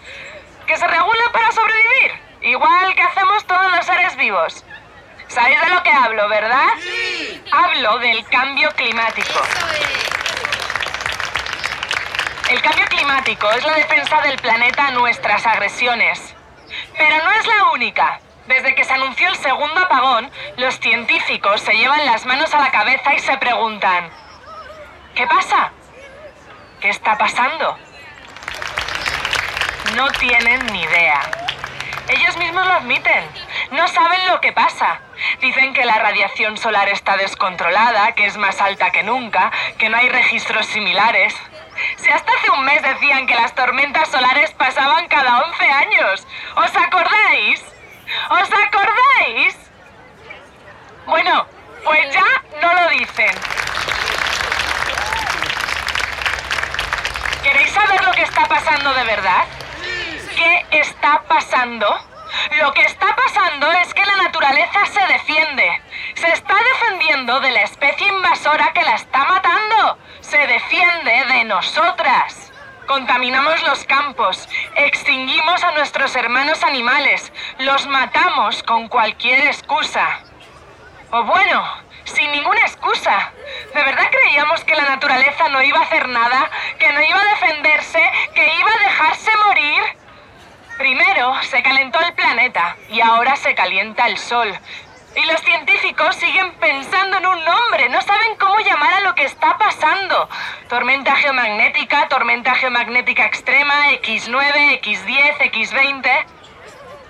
que 0.67 0.75
se 0.75 0.85
regula 0.85 1.23
para 1.31 1.51
sobrevivir, 1.53 2.11
igual 2.41 2.93
que 2.93 3.01
hacemos 3.01 3.45
todos 3.45 3.71
los 3.71 3.85
seres 3.85 4.17
vivos. 4.17 4.65
¿Sabéis 5.27 5.59
de 5.61 5.69
lo 5.69 5.83
que 5.83 5.91
hablo, 5.91 6.29
verdad? 6.29 6.67
Hablo 7.51 7.97
del 7.99 8.25
cambio 8.27 8.69
climático. 8.71 9.41
El 12.49 12.61
cambio 12.61 12.85
climático 12.85 13.49
es 13.51 13.65
la 13.65 13.73
defensa 13.73 14.21
del 14.21 14.37
planeta 14.37 14.87
a 14.87 14.91
nuestras 14.91 15.45
agresiones. 15.45 16.35
Pero 16.97 17.23
no 17.23 17.31
es 17.31 17.47
la 17.47 17.71
única. 17.73 18.19
Desde 18.47 18.75
que 18.75 18.83
se 18.83 18.93
anunció 18.93 19.27
el 19.29 19.35
segundo 19.37 19.81
apagón, 19.81 20.29
los 20.57 20.79
científicos 20.79 21.61
se 21.61 21.73
llevan 21.73 22.05
las 22.05 22.25
manos 22.25 22.53
a 22.53 22.59
la 22.59 22.69
cabeza 22.69 23.15
y 23.15 23.19
se 23.19 23.35
preguntan, 23.37 24.09
¿qué 25.15 25.25
pasa? 25.25 25.71
¿Qué 26.79 26.89
está 26.89 27.17
pasando? 27.17 27.77
No 29.95 30.07
tienen 30.11 30.65
ni 30.67 30.83
idea. 30.83 31.44
Ellos 32.07 32.37
mismos 32.37 32.65
lo 32.65 32.73
admiten. 32.73 33.23
No 33.71 33.87
saben 33.87 34.27
lo 34.27 34.39
que 34.39 34.51
pasa. 34.51 34.99
Dicen 35.41 35.73
que 35.73 35.85
la 35.85 35.97
radiación 35.97 36.57
solar 36.57 36.87
está 36.89 37.17
descontrolada, 37.17 38.13
que 38.13 38.27
es 38.27 38.37
más 38.37 38.61
alta 38.61 38.91
que 38.91 39.03
nunca, 39.03 39.51
que 39.77 39.89
no 39.89 39.97
hay 39.97 40.09
registros 40.09 40.67
similares. 40.67 41.35
Si 41.97 42.09
hasta 42.09 42.31
hace 42.31 42.51
un 42.51 42.63
mes 42.63 42.81
decían 42.83 43.25
que 43.25 43.35
las 43.35 43.55
tormentas 43.55 44.09
solares 44.09 44.51
pasaban 44.51 45.07
cada 45.07 45.41
11 45.45 45.65
años. 45.65 46.27
¿Os 46.55 46.75
acordáis? 46.75 47.63
¿Os 48.29 48.49
acordáis? 48.53 49.57
Bueno, 51.07 51.47
pues 51.83 52.13
ya 52.13 52.25
no 52.61 52.73
lo 52.73 52.89
dicen. 52.89 53.35
¿Queréis 57.43 57.71
saber 57.71 58.03
lo 58.03 58.11
que 58.11 58.23
está 58.23 58.45
pasando 58.45 58.93
de 58.93 59.03
verdad? 59.03 59.45
¿Qué 60.35 60.65
está 60.71 61.23
pasando? 61.29 61.87
Lo 62.59 62.73
que 62.73 62.81
está 62.81 63.15
pasando 63.15 63.71
es 63.71 63.93
que 63.93 64.05
la 64.05 64.17
naturaleza 64.17 64.85
se 64.85 65.05
defiende. 65.13 65.81
Se 66.15 66.27
está 66.27 66.55
defendiendo 66.55 67.39
de 67.39 67.51
la 67.51 67.61
especie 67.61 68.07
invasora 68.07 68.73
que 68.73 68.81
la 68.81 68.95
está 68.95 69.23
matando. 69.25 69.97
Se 70.19 70.37
defiende 70.37 71.25
de 71.29 71.43
nosotras. 71.45 72.51
Contaminamos 72.85 73.63
los 73.63 73.85
campos, 73.85 74.47
extinguimos 74.75 75.63
a 75.63 75.71
nuestros 75.71 76.15
hermanos 76.15 76.61
animales, 76.63 77.31
los 77.57 77.87
matamos 77.87 78.61
con 78.61 78.89
cualquier 78.89 79.39
excusa. 79.47 80.19
O 81.11 81.23
bueno, 81.23 81.65
sin 82.03 82.31
ninguna 82.31 82.59
excusa. 82.59 83.31
¿De 83.73 83.83
verdad 83.83 84.11
creíamos 84.11 84.63
que 84.65 84.75
la 84.75 84.83
naturaleza 84.83 85.47
no 85.49 85.61
iba 85.63 85.79
a 85.79 85.83
hacer 85.83 86.07
nada? 86.09 86.51
¿Que 86.77 86.91
no 86.91 87.01
iba 87.01 87.19
a 87.19 87.25
defenderse? 87.25 88.03
¿Que 88.35 88.53
iba 88.53 88.71
a 88.71 88.83
dejarse 88.83 89.31
morir? 89.37 90.04
Primero, 90.77 91.33
se 91.43 91.63
calentó 91.63 91.99
el 92.01 92.13
planeta 92.13 92.75
y 92.89 92.99
ahora 92.99 93.35
se 93.37 93.55
calienta 93.55 94.07
el 94.07 94.17
Sol. 94.17 94.53
Y 95.15 95.25
los 95.25 95.39
científicos 95.41 96.15
siguen 96.17 96.51
pensando 96.55 97.17
en 97.17 97.25
un 97.25 97.45
nombre, 97.45 97.87
no 97.87 98.01
saben 98.01 98.35
cómo 98.37 98.59
llamar 98.59 98.95
a 98.95 98.99
lo 98.99 99.15
que 99.15 99.23
está 99.23 99.57
pasando. 99.57 100.27
Tormenta 100.67 101.15
geomagnética, 101.15 102.09
tormenta 102.09 102.53
geomagnética 102.55 103.25
extrema, 103.25 103.91
X9, 103.91 104.81
X10, 104.81 105.37
X20. 105.51 106.25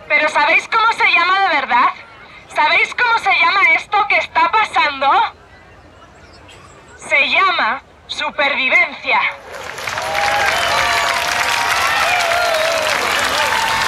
Pero 0.08 0.30
¿sabéis 0.30 0.68
cómo 0.68 0.94
se 0.94 1.12
llama 1.12 1.40
de 1.40 1.56
verdad? 1.56 1.90
¿Sabéis 2.54 2.94
cómo 2.94 3.18
se 3.18 3.32
llama 3.40 3.62
esto 3.74 4.08
que 4.08 4.18
está 4.18 4.52
pasando? 4.52 5.12
Se 6.98 7.28
llama 7.30 7.82
supervivencia. 8.06 9.20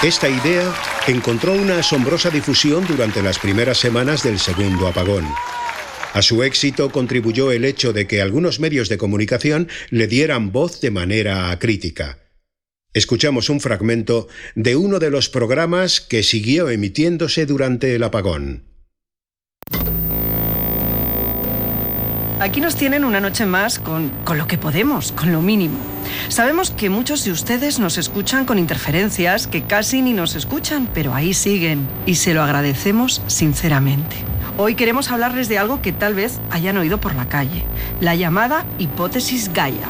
Esta 0.03 0.29
idea 0.29 0.75
encontró 1.07 1.53
una 1.53 1.79
asombrosa 1.79 2.29
difusión 2.29 2.85
durante 2.85 3.23
las 3.23 3.39
primeras 3.39 3.79
semanas 3.79 4.21
del 4.21 4.37
segundo 4.37 4.87
apagón. 4.87 5.25
A 6.13 6.21
su 6.21 6.43
éxito 6.43 6.91
contribuyó 6.91 7.51
el 7.51 7.65
hecho 7.65 7.93
de 7.93 8.05
que 8.05 8.21
algunos 8.21 8.59
medios 8.59 8.89
de 8.89 8.99
comunicación 8.99 9.67
le 9.89 10.05
dieran 10.05 10.51
voz 10.51 10.81
de 10.81 10.91
manera 10.91 11.57
crítica. 11.57 12.19
Escuchamos 12.93 13.49
un 13.49 13.59
fragmento 13.59 14.27
de 14.53 14.75
uno 14.75 14.99
de 14.99 15.09
los 15.09 15.29
programas 15.29 15.99
que 15.99 16.21
siguió 16.21 16.69
emitiéndose 16.69 17.47
durante 17.47 17.95
el 17.95 18.03
apagón. 18.03 18.65
Aquí 22.39 22.61
nos 22.61 22.75
tienen 22.75 23.03
una 23.03 23.19
noche 23.19 23.47
más 23.47 23.79
con, 23.79 24.09
con, 24.23 24.37
lo 24.37 24.45
que 24.45 24.59
podemos, 24.59 25.11
con 25.11 25.31
lo 25.31 25.41
mínimo. 25.41 25.96
Sabemos 26.29 26.71
que 26.71 26.89
muchos 26.89 27.23
de 27.23 27.31
ustedes 27.31 27.79
nos 27.79 27.97
escuchan 27.97 28.45
con 28.45 28.59
interferencias, 28.59 29.47
que 29.47 29.63
casi 29.63 30.01
ni 30.01 30.13
nos 30.13 30.35
escuchan, 30.35 30.87
pero 30.93 31.13
ahí 31.13 31.33
siguen 31.33 31.87
y 32.05 32.15
se 32.15 32.33
lo 32.33 32.43
agradecemos 32.43 33.21
sinceramente. 33.27 34.15
Hoy 34.57 34.75
queremos 34.75 35.11
hablarles 35.11 35.49
de 35.49 35.57
algo 35.57 35.81
que 35.81 35.91
tal 35.91 36.15
vez 36.15 36.39
hayan 36.49 36.77
oído 36.77 36.99
por 36.99 37.15
la 37.15 37.29
calle, 37.29 37.63
la 38.01 38.15
llamada 38.15 38.65
hipótesis 38.79 39.53
Gaia. 39.53 39.87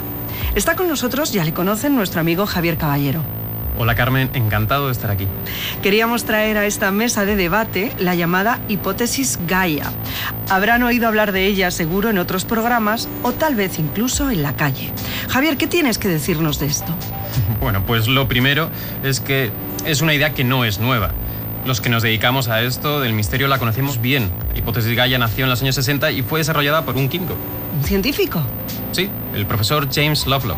Está 0.55 0.75
con 0.75 0.87
nosotros, 0.87 1.31
ya 1.31 1.43
le 1.43 1.53
conocen, 1.53 1.95
nuestro 1.95 2.19
amigo 2.19 2.45
Javier 2.45 2.77
Caballero. 2.77 3.36
Hola 3.79 3.93
Carmen, 3.93 4.31
encantado 4.33 4.87
de 4.87 4.91
estar 4.91 5.11
aquí. 5.11 5.27
Queríamos 5.83 6.25
traer 6.25 6.57
a 6.57 6.65
esta 6.65 6.91
mesa 6.91 7.25
de 7.25 7.35
debate 7.35 7.93
la 7.99 8.15
llamada 8.15 8.59
hipótesis 8.67 9.37
Gaia. 9.47 9.91
Habrán 10.49 10.81
oído 10.81 11.07
hablar 11.07 11.31
de 11.31 11.45
ella 11.45 11.69
seguro 11.69 12.09
en 12.09 12.17
otros 12.17 12.43
programas 12.43 13.07
o 13.21 13.33
tal 13.33 13.53
vez 13.55 13.77
incluso 13.77 14.31
en 14.31 14.41
la 14.41 14.55
calle. 14.55 14.91
Javier, 15.29 15.57
¿qué 15.57 15.67
tienes 15.67 15.99
que 15.99 16.07
decirnos 16.07 16.59
de 16.59 16.67
esto? 16.67 16.91
Bueno, 17.61 17.83
pues 17.85 18.07
lo 18.07 18.27
primero 18.27 18.69
es 19.03 19.19
que 19.19 19.51
es 19.85 20.01
una 20.01 20.13
idea 20.13 20.33
que 20.33 20.43
no 20.43 20.65
es 20.65 20.79
nueva. 20.79 21.11
Los 21.65 21.81
que 21.81 21.89
nos 21.89 22.01
dedicamos 22.01 22.47
a 22.47 22.61
esto 22.61 22.99
del 22.99 23.13
misterio 23.13 23.47
la 23.47 23.59
conocemos 23.59 24.01
bien. 24.01 24.31
La 24.53 24.59
hipótesis 24.59 24.95
Gaia 24.95 25.17
nació 25.17 25.43
en 25.43 25.49
los 25.49 25.61
años 25.61 25.75
60 25.75 26.11
y 26.11 26.21
fue 26.21 26.39
desarrollada 26.39 26.83
por 26.85 26.95
un 26.95 27.09
químico. 27.09 27.35
¿Un 27.77 27.83
científico? 27.83 28.41
Sí, 28.91 29.09
el 29.35 29.45
profesor 29.45 29.87
James 29.91 30.25
Lovelock, 30.27 30.57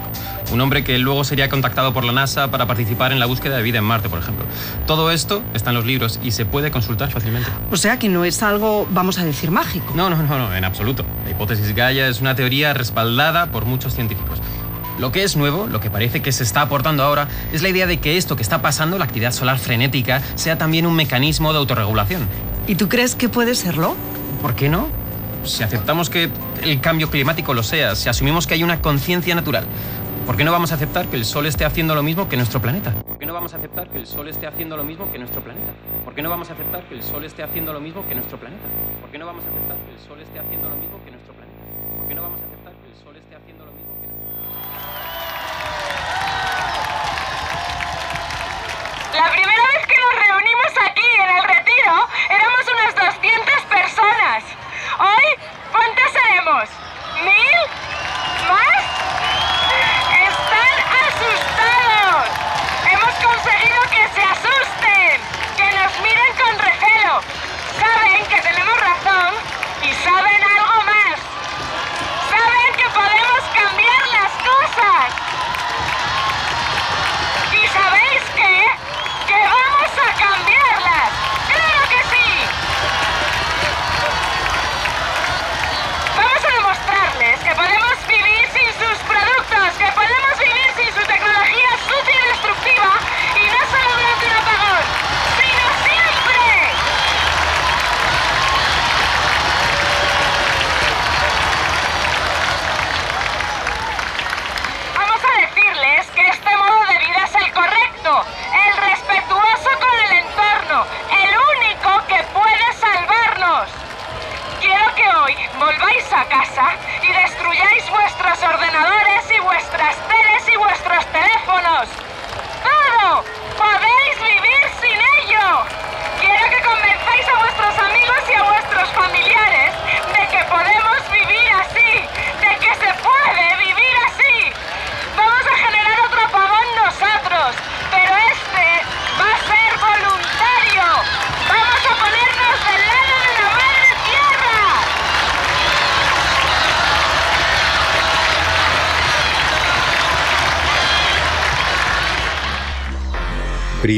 un 0.52 0.62
hombre 0.62 0.84
que 0.84 0.98
luego 0.98 1.24
sería 1.24 1.50
contactado 1.50 1.94
por 1.94 2.04
la 2.04 2.12
NASA 2.12 2.50
para 2.50 2.66
participar 2.66 3.12
en 3.12 3.20
la 3.20 3.26
búsqueda 3.26 3.58
de 3.58 3.64
vida 3.64 3.78
en 3.78 3.84
Marte, 3.84 4.10
por 4.10 4.20
ejemplo. 4.20 4.46
Todo 4.88 5.12
esto 5.12 5.44
está 5.54 5.70
en 5.70 5.76
los 5.76 5.86
libros 5.86 6.20
y 6.24 6.32
se 6.32 6.46
puede 6.46 6.72
consultar 6.72 7.12
fácilmente. 7.12 7.50
O 7.72 7.78
sea 7.78 8.00
que 8.00 8.10
no 8.10 8.26
es 8.26 8.42
algo, 8.44 8.88
vamos 8.92 9.20
a 9.20 9.26
decir, 9.26 9.52
mágico. 9.52 9.94
No, 9.96 10.10
no, 10.10 10.18
no, 10.18 10.38
no, 10.38 10.56
en 10.56 10.66
absoluto. 10.66 11.06
La 11.26 11.32
hipótesis 11.32 11.74
Gaia 11.76 12.08
es 12.08 12.22
una 12.22 12.36
teoría 12.36 12.74
respaldada 12.74 13.48
por 13.48 13.66
muchos 13.66 13.94
científicos. 13.94 14.40
Lo 15.00 15.14
que 15.14 15.24
es 15.24 15.38
nuevo, 15.38 15.68
lo 15.68 15.80
que 15.80 15.90
parece 15.90 16.22
que 16.22 16.32
se 16.32 16.44
está 16.44 16.62
aportando 16.62 17.04
ahora, 17.04 17.30
es 17.54 17.62
la 17.62 17.70
idea 17.70 17.88
de 17.88 17.98
que 17.98 18.18
esto 18.18 18.36
que 18.36 18.44
está 18.44 18.62
pasando, 18.62 18.98
la 18.98 19.06
actividad 19.06 19.32
solar 19.32 19.58
frenética, 19.58 20.22
sea 20.36 20.58
también 20.58 20.86
un 20.86 20.96
mecanismo 20.96 21.54
de 21.54 21.60
autorregulación. 21.60 22.28
¿Y 22.68 22.76
tú 22.76 22.90
crees 22.90 23.16
que 23.16 23.30
puede 23.30 23.56
serlo? 23.56 23.96
¿Por 24.42 24.56
qué 24.56 24.68
no? 24.68 24.90
Si 25.46 25.64
aceptamos 25.64 26.10
que 26.10 26.30
el 26.62 26.82
cambio 26.82 27.10
climático 27.10 27.54
lo 27.54 27.64
sea, 27.64 27.96
si 27.96 28.10
asumimos 28.10 28.46
que 28.46 28.56
hay 28.56 28.64
una 28.64 28.82
conciencia 28.82 29.34
natural, 29.36 29.66
¿por 30.30 30.38
qué 30.38 30.44
no 30.44 30.52
vamos 30.52 30.72
a 30.72 30.76
aceptar 30.76 31.08
que 31.08 31.16
el 31.16 31.26
Sol 31.26 31.48
esté 31.48 31.66
haciendo 31.66 31.96
lo 31.96 32.04
mismo 32.04 32.30
que 32.30 32.38
nuestro 32.38 32.62
planeta? 32.62 32.92
¿Por 32.92 33.18
qué 33.18 33.26
no 33.26 33.34
vamos 33.34 33.52
a 33.52 33.58
aceptar 33.58 33.90
que 33.90 33.98
el 33.98 34.06
Sol 34.06 34.28
esté 34.28 34.46
haciendo 34.46 34.78
lo 34.78 34.84
mismo 34.84 35.12
que 35.12 35.18
nuestro 35.18 35.42
planeta? 35.42 35.72
¿Por 36.06 36.14
qué 36.14 36.22
no 36.22 36.30
vamos 36.30 36.52
a 36.52 36.54
aceptar 36.54 36.84
que 36.84 36.94
el 36.94 37.02
Sol 37.02 37.26
esté 37.26 37.42
haciendo 37.42 37.74
lo 37.74 37.80
mismo 37.80 38.08
que 38.08 38.14
nuestro 38.14 38.38
planeta? 38.38 38.62
¿Por 39.02 39.10
qué 39.10 39.18
no 39.18 39.26
vamos 39.26 39.44
a 39.44 39.48
aceptar 39.50 39.76
que 39.76 39.92
el 39.92 39.98
Sol 40.08 40.22
esté 40.22 40.38
haciendo 40.38 40.70
lo 40.70 40.76
mismo 40.76 41.04
que 41.04 41.10
nuestro 41.10 41.34
planeta? 41.34 41.58
¿Por 41.98 42.08
qué 42.08 42.14
no 42.14 42.22
vamos 42.22 42.40
a 42.42 42.46
aceptar 42.46 42.74
que 42.78 42.88
el 42.92 42.96
Sol 43.04 43.16
esté 43.18 43.36
haciendo 43.42 43.66
lo 43.66 43.72
mismo 43.72 43.90
que 43.98 44.06
La 49.18 49.32
primera 49.34 49.59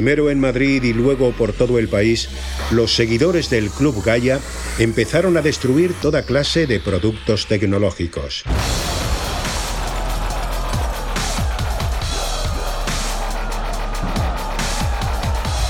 Primero 0.01 0.31
en 0.31 0.39
Madrid 0.39 0.81
y 0.81 0.93
luego 0.93 1.31
por 1.31 1.53
todo 1.53 1.77
el 1.77 1.87
país, 1.87 2.27
los 2.71 2.95
seguidores 2.95 3.51
del 3.51 3.69
Club 3.69 4.03
Gaia 4.03 4.39
empezaron 4.79 5.37
a 5.37 5.43
destruir 5.43 5.93
toda 5.93 6.23
clase 6.23 6.65
de 6.65 6.79
productos 6.79 7.45
tecnológicos. 7.45 8.43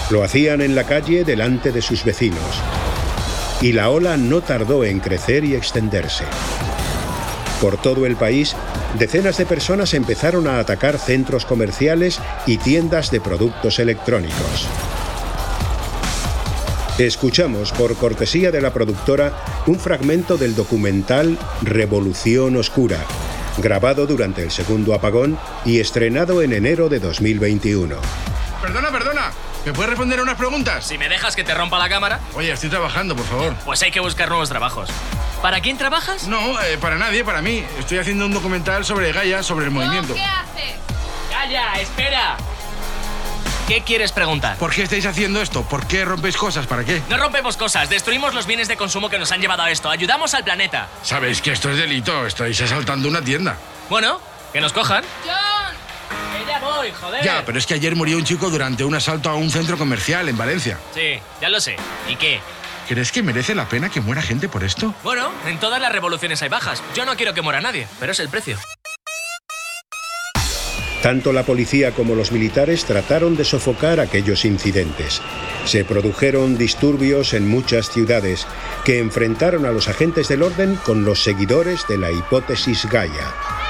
Lo 0.09 0.23
hacían 0.23 0.61
en 0.61 0.75
la 0.75 0.85
calle 0.85 1.25
delante 1.25 1.73
de 1.73 1.81
sus 1.81 2.05
vecinos. 2.05 2.39
Y 3.59 3.73
la 3.73 3.89
ola 3.89 4.15
no 4.15 4.39
tardó 4.39 4.85
en 4.85 5.01
crecer 5.01 5.43
y 5.43 5.55
extenderse. 5.55 6.23
Por 7.59 7.81
todo 7.81 8.05
el 8.05 8.15
país, 8.15 8.55
decenas 8.97 9.37
de 9.37 9.45
personas 9.45 9.93
empezaron 9.93 10.47
a 10.47 10.59
atacar 10.59 10.97
centros 10.97 11.45
comerciales 11.45 12.19
y 12.45 12.57
tiendas 12.57 13.11
de 13.11 13.21
productos 13.21 13.79
electrónicos. 13.79 14.67
Escuchamos, 16.97 17.71
por 17.71 17.95
cortesía 17.95 18.51
de 18.51 18.61
la 18.61 18.73
productora, 18.73 19.33
un 19.65 19.79
fragmento 19.79 20.37
del 20.37 20.55
documental 20.55 21.37
Revolución 21.61 22.57
Oscura, 22.57 22.99
grabado 23.57 24.05
durante 24.05 24.43
el 24.43 24.51
segundo 24.51 24.93
apagón 24.93 25.37
y 25.65 25.79
estrenado 25.79 26.41
en 26.41 26.53
enero 26.53 26.89
de 26.89 26.99
2021. 26.99 27.95
Perdona, 28.61 28.91
perdona. 28.91 29.31
¿Me 29.65 29.73
puedes 29.73 29.89
responder 29.91 30.19
a 30.19 30.23
unas 30.23 30.37
preguntas? 30.37 30.85
Si 30.85 30.97
me 30.97 31.07
dejas 31.07 31.35
que 31.35 31.43
te 31.43 31.53
rompa 31.53 31.77
la 31.77 31.87
cámara. 31.87 32.19
Oye, 32.33 32.51
estoy 32.51 32.69
trabajando, 32.69 33.15
por 33.15 33.25
favor. 33.25 33.55
Pues 33.63 33.81
hay 33.83 33.91
que 33.91 33.99
buscar 33.99 34.27
nuevos 34.29 34.49
trabajos. 34.49 34.89
¿Para 35.41 35.59
quién 35.61 35.77
trabajas? 35.77 36.27
No, 36.27 36.59
eh, 36.61 36.77
para 36.79 36.97
nadie, 36.97 37.23
para 37.23 37.41
mí. 37.41 37.63
Estoy 37.79 37.99
haciendo 37.99 38.25
un 38.25 38.33
documental 38.33 38.85
sobre 38.85 39.11
Gaia, 39.11 39.43
sobre 39.43 39.65
el 39.65 39.71
movimiento. 39.71 40.13
¿Qué 40.15 40.23
haces? 40.23 40.75
¡Calla! 41.29 41.73
¡Espera! 41.79 42.37
¿Qué 43.67 43.81
quieres 43.81 44.11
preguntar? 44.11 44.57
¿Por 44.57 44.71
qué 44.71 44.83
estáis 44.83 45.05
haciendo 45.05 45.41
esto? 45.41 45.63
¿Por 45.63 45.87
qué 45.87 46.03
rompéis 46.05 46.35
cosas? 46.35 46.67
¿Para 46.67 46.83
qué? 46.83 47.01
No 47.09 47.17
rompemos 47.17 47.55
cosas, 47.55 47.89
destruimos 47.89 48.33
los 48.33 48.45
bienes 48.45 48.67
de 48.67 48.75
consumo 48.75 49.09
que 49.09 49.17
nos 49.17 49.31
han 49.31 49.39
llevado 49.39 49.63
a 49.63 49.71
esto. 49.71 49.89
Ayudamos 49.89 50.33
al 50.33 50.43
planeta. 50.43 50.89
Sabéis 51.03 51.41
que 51.41 51.51
esto 51.51 51.69
es 51.69 51.77
delito. 51.77 52.25
Estáis 52.25 52.59
asaltando 52.61 53.07
una 53.07 53.21
tienda. 53.21 53.57
Bueno, 53.89 54.19
que 54.51 54.59
nos 54.59 54.73
cojan. 54.73 55.05
¡John! 55.25 55.50
Joder. 56.89 57.23
Ya, 57.23 57.43
pero 57.45 57.57
es 57.57 57.65
que 57.65 57.75
ayer 57.75 57.95
murió 57.95 58.17
un 58.17 58.23
chico 58.23 58.49
durante 58.49 58.83
un 58.83 58.95
asalto 58.95 59.29
a 59.29 59.35
un 59.35 59.49
centro 59.49 59.77
comercial 59.77 60.27
en 60.29 60.37
Valencia. 60.37 60.79
Sí, 60.93 61.19
ya 61.39 61.49
lo 61.49 61.59
sé. 61.59 61.75
¿Y 62.09 62.15
qué? 62.15 62.39
¿Crees 62.87 63.11
que 63.11 63.23
merece 63.23 63.55
la 63.55 63.69
pena 63.69 63.89
que 63.89 64.01
muera 64.01 64.21
gente 64.21 64.49
por 64.49 64.63
esto? 64.63 64.93
Bueno, 65.03 65.31
en 65.45 65.59
todas 65.59 65.79
las 65.79 65.91
revoluciones 65.91 66.41
hay 66.41 66.49
bajas. 66.49 66.83
Yo 66.95 67.05
no 67.05 67.15
quiero 67.15 67.33
que 67.33 67.41
muera 67.41 67.61
nadie, 67.61 67.87
pero 67.99 68.11
es 68.11 68.19
el 68.19 68.29
precio. 68.29 68.57
Tanto 71.01 71.33
la 71.33 71.43
policía 71.43 71.93
como 71.93 72.13
los 72.13 72.31
militares 72.31 72.85
trataron 72.85 73.35
de 73.35 73.43
sofocar 73.43 73.99
aquellos 73.99 74.45
incidentes. 74.45 75.19
Se 75.65 75.83
produjeron 75.83 76.57
disturbios 76.57 77.33
en 77.33 77.47
muchas 77.47 77.89
ciudades 77.89 78.45
que 78.85 78.99
enfrentaron 78.99 79.65
a 79.65 79.71
los 79.71 79.87
agentes 79.87 80.27
del 80.27 80.43
orden 80.43 80.75
con 80.75 81.03
los 81.03 81.23
seguidores 81.23 81.87
de 81.87 81.97
la 81.97 82.11
hipótesis 82.11 82.85
Gaia. 82.85 83.60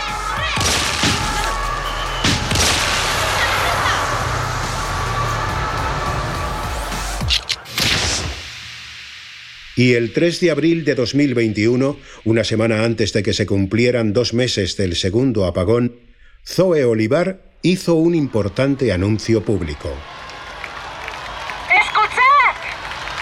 Y 9.81 9.95
el 9.95 10.13
3 10.13 10.39
de 10.41 10.51
abril 10.51 10.85
de 10.85 10.93
2021, 10.93 11.97
una 12.25 12.43
semana 12.43 12.83
antes 12.83 13.13
de 13.13 13.23
que 13.23 13.33
se 13.33 13.47
cumplieran 13.47 14.13
dos 14.13 14.31
meses 14.31 14.77
del 14.77 14.95
segundo 14.95 15.47
apagón, 15.47 15.95
Zoe 16.45 16.85
Olivar 16.85 17.41
hizo 17.63 17.95
un 17.95 18.13
importante 18.13 18.91
anuncio 18.93 19.41
público. 19.41 19.89
¡Escuchad! 21.73 22.53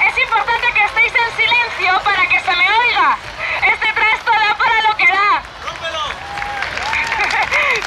Es 0.06 0.16
importante 0.22 0.68
que 0.76 0.84
estéis 0.84 1.14
en 1.16 1.32
silencio 1.40 2.04
para 2.04 2.28
que 2.28 2.40
se 2.44 2.52
me 2.52 2.68
oiga. 2.84 3.18
Este 3.64 3.88
trasto 3.96 4.32
da 4.32 4.52
para 4.60 4.82
lo 4.84 4.98
que 5.00 5.08
da. 5.08 5.32
¡Rómpelo! 5.64 6.06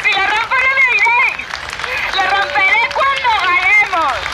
si 0.01 0.11
lo 0.17 0.25
rompo 0.33 0.57
no 0.65 0.71
me 0.79 0.85
oiréis. 0.97 1.45
Lo 2.17 2.25
romperé 2.25 2.83
cuando 2.97 3.29
ganemos. 3.37 4.33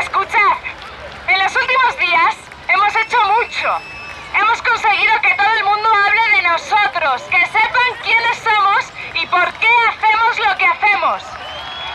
Escuchad. 0.00 0.58
En 1.28 1.38
los 1.38 1.54
últimos 1.54 1.98
días 1.98 2.34
hemos 2.68 2.92
hecho 2.96 3.16
mucho. 3.38 3.68
Hemos 4.34 4.60
conseguido 4.62 5.12
que 5.22 5.34
todo 5.36 5.52
el 5.56 5.64
mundo 5.64 5.88
hable 5.88 6.36
de 6.36 6.42
nosotros, 6.54 7.20
que 7.22 7.46
sepan 7.46 7.90
quiénes 8.04 8.38
somos 8.38 8.84
y 9.14 9.26
por 9.26 9.52
qué 9.54 9.74
hacemos 9.88 10.38
lo 10.38 10.56
que 10.56 10.64
hacemos. 10.64 11.20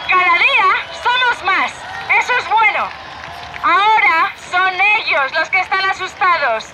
Cada 0.10 0.38
día 0.38 0.70
somos 1.02 1.44
más. 1.46 1.72
Eso 2.20 2.34
es 2.38 2.50
bueno. 2.50 2.90
Ahora 3.64 4.34
son 4.52 4.74
ellos 4.98 5.32
los 5.32 5.50
que 5.50 5.62
están 5.62 5.90
asustados. 5.90 6.66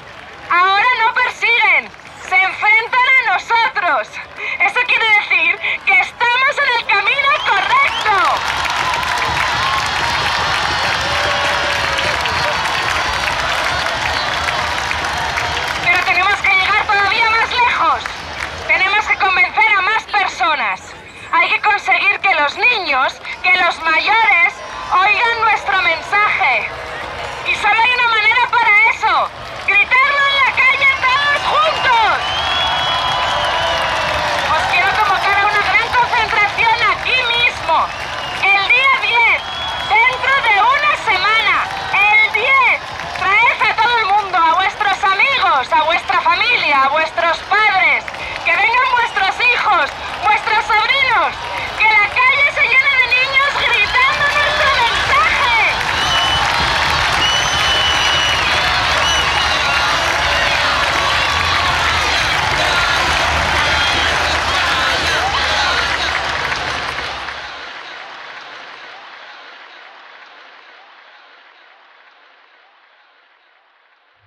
Ahora 0.49 0.87
no 0.99 1.13
persiguen. 1.13 1.91
Se 2.27 2.35
enfrentan 2.35 3.07
a 3.19 3.33
nosotros. 3.33 4.24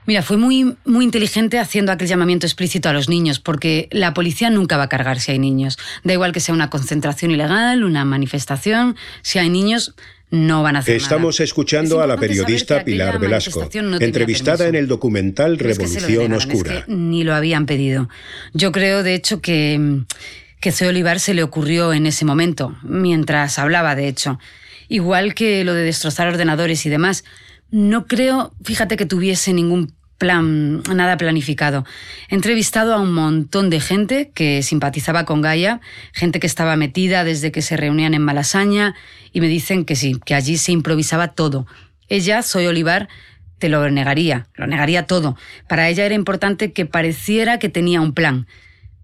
Mira, 0.09 0.23
fue 0.23 0.39
muy, 0.39 0.75
muy 0.87 1.05
inteligente 1.05 1.59
haciendo 1.59 1.93
aquel 1.93 2.09
llamamiento 2.09 2.47
explícito 2.47 2.89
a 2.89 2.95
los 2.95 3.11
niños, 3.11 3.41
porque 3.41 3.89
la 3.91 4.15
policía 4.15 4.49
nunca 4.49 4.79
va 4.79 4.85
a 4.85 4.89
cargar 4.89 5.21
si 5.21 5.33
hay 5.33 5.39
niños. 5.39 5.77
Da 6.03 6.15
igual 6.15 6.33
que 6.33 6.41
sea 6.41 6.55
una 6.55 6.71
concentración 6.71 7.31
ilegal, 7.31 7.85
una 7.85 8.07
manifestación, 8.07 8.97
si 9.21 9.39
hay 9.39 9.51
niños, 9.51 9.95
no 10.31 10.63
van 10.63 10.77
a 10.77 10.79
hacer 10.79 10.97
Estamos 10.97 11.41
escuchando 11.41 12.01
a 12.01 12.07
la 12.07 12.17
periodista 12.17 12.85
Pilar 12.85 13.19
Velasco, 13.19 13.69
no 13.83 14.01
entrevistada 14.01 14.57
permiso. 14.57 14.69
en 14.71 14.75
el 14.77 14.89
documental 14.89 15.53
es 15.53 15.59
que 15.59 15.87
Revolución 15.87 16.33
es 16.33 16.47
Oscura. 16.47 16.87
que 16.87 16.91
ni 16.91 17.23
lo 17.23 17.35
habían 17.35 17.67
pedido. 17.67 18.09
Yo 18.55 18.73
creo, 18.73 19.03
de 19.03 19.13
hecho, 19.13 19.43
que, 19.43 20.05
que 20.59 20.73
Zoe 20.73 20.89
Olivar 20.89 21.21
se 21.21 21.35
le 21.35 21.43
ocurrió 21.43 21.93
en 21.93 22.07
ese 22.07 22.25
momento, 22.25 22.75
mientras 22.83 23.59
hablaba, 23.59 23.95
de 23.95 24.09
hecho. 24.09 24.39
Igual 24.89 25.35
que 25.35 25.65
lo 25.65 25.75
de 25.75 25.83
destrozar 25.83 26.29
ordenadores 26.29 26.87
y 26.87 26.89
demás. 26.89 27.25
No 27.71 28.07
creo, 28.07 28.55
fíjate, 28.65 28.97
que 28.97 29.05
tuviese 29.05 29.53
ningún 29.53 29.98
plan, 30.19 30.83
nada 30.83 31.17
planificado. 31.17 31.87
He 32.29 32.35
entrevistado 32.35 32.93
a 32.93 33.01
un 33.01 33.13
montón 33.13 33.71
de 33.71 33.81
gente 33.81 34.31
que 34.35 34.63
simpatizaba 34.63 35.25
con 35.25 35.41
Gaia, 35.41 35.81
gente 36.13 36.41
que 36.41 36.47
estaba 36.47 36.77
metida 36.77 37.25
desde 37.25 37.53
que 37.53 37.63
se 37.63 37.77
reunían 37.77 38.15
en 38.15 38.23
Malasaña, 38.23 38.95
y 39.33 39.41
me 39.41 39.49
dicen 39.49 39.85
que 39.85 39.97
sí, 39.97 40.17
que 40.27 40.35
allí 40.35 40.59
se 40.59 40.73
improvisaba 40.73 41.29
todo. 41.29 41.67
Ella, 42.09 42.43
soy 42.43 42.67
Olivar, 42.67 43.09
te 43.59 43.69
lo 43.69 43.89
negaría, 43.91 44.47
lo 44.55 44.67
negaría 44.67 45.07
todo. 45.07 45.37
Para 45.69 45.89
ella 45.89 46.05
era 46.05 46.15
importante 46.15 46.73
que 46.73 46.87
pareciera 46.87 47.59
que 47.59 47.69
tenía 47.69 48.01
un 48.01 48.13
plan. 48.13 48.47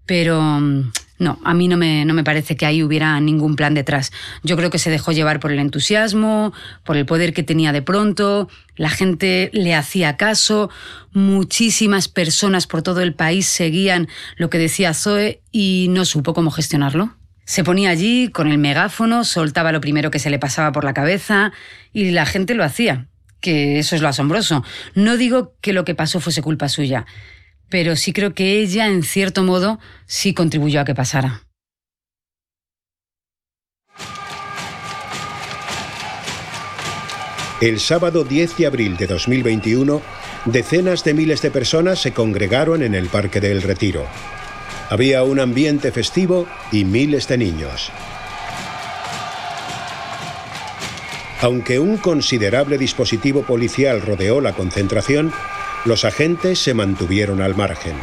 Pero 0.05 0.41
mm, 0.41 0.91
no, 1.17 1.39
a 1.43 1.53
mí 1.53 1.67
no 1.67 1.77
me, 1.77 2.03
no 2.03 2.13
me 2.13 2.23
parece 2.23 2.57
que 2.57 2.65
ahí 2.65 2.83
hubiera 2.83 3.19
ningún 3.19 3.55
plan 3.55 3.73
detrás. 3.73 4.11
Yo 4.43 4.57
creo 4.57 4.69
que 4.69 4.79
se 4.79 4.89
dejó 4.89 5.11
llevar 5.11 5.39
por 5.39 5.51
el 5.51 5.59
entusiasmo, 5.59 6.53
por 6.83 6.97
el 6.97 7.05
poder 7.05 7.33
que 7.33 7.43
tenía 7.43 7.71
de 7.71 7.81
pronto, 7.81 8.49
la 8.75 8.89
gente 8.89 9.49
le 9.53 9.73
hacía 9.73 10.17
caso, 10.17 10.69
muchísimas 11.13 12.09
personas 12.09 12.67
por 12.67 12.81
todo 12.81 13.01
el 13.01 13.13
país 13.13 13.45
seguían 13.45 14.09
lo 14.35 14.49
que 14.49 14.57
decía 14.57 14.93
Zoe 14.93 15.41
y 15.51 15.87
no 15.89 16.03
supo 16.03 16.33
cómo 16.33 16.51
gestionarlo. 16.51 17.15
Se 17.45 17.63
ponía 17.63 17.91
allí 17.91 18.29
con 18.29 18.47
el 18.47 18.57
megáfono, 18.57 19.23
soltaba 19.23 19.71
lo 19.71 19.79
primero 19.79 20.11
que 20.11 20.19
se 20.19 20.29
le 20.29 20.39
pasaba 20.39 20.71
por 20.71 20.83
la 20.83 20.93
cabeza 20.93 21.53
y 21.93 22.11
la 22.11 22.25
gente 22.25 22.55
lo 22.55 22.63
hacía, 22.63 23.07
que 23.39 23.79
eso 23.79 23.95
es 23.95 24.01
lo 24.01 24.09
asombroso. 24.09 24.63
No 24.95 25.15
digo 25.15 25.53
que 25.61 25.71
lo 25.71 25.85
que 25.85 25.95
pasó 25.95 26.19
fuese 26.19 26.41
culpa 26.41 26.67
suya, 26.67 27.05
pero 27.69 27.95
sí 27.95 28.13
creo 28.13 28.33
que 28.33 28.59
ella, 28.59 28.87
en 28.87 29.03
cierto 29.03 29.43
modo, 29.43 29.79
sí 30.05 30.33
contribuyó 30.33 30.81
a 30.81 30.85
que 30.85 30.95
pasara. 30.95 31.45
El 37.61 37.79
sábado 37.79 38.25
10 38.25 38.57
de 38.57 38.65
abril 38.67 38.97
de 38.97 39.07
2021, 39.07 40.01
decenas 40.45 41.03
de 41.03 41.13
miles 41.13 41.41
de 41.41 41.51
personas 41.51 42.01
se 42.01 42.11
congregaron 42.11 42.83
en 42.83 42.93
el 42.93 43.07
Parque 43.07 43.39
del 43.39 43.61
Retiro. 43.61 44.05
Había 44.89 45.23
un 45.23 45.39
ambiente 45.39 45.91
festivo 45.91 46.47
y 46.71 46.83
miles 46.83 47.27
de 47.27 47.37
niños. 47.37 47.91
Aunque 51.41 51.79
un 51.79 51.97
considerable 51.97 52.77
dispositivo 52.77 53.43
policial 53.43 54.01
rodeó 54.01 54.41
la 54.41 54.53
concentración, 54.53 55.31
los 55.85 56.03
agentes 56.03 56.59
se 56.59 56.73
mantuvieron 56.73 57.41
al 57.41 57.55
margen. 57.55 57.95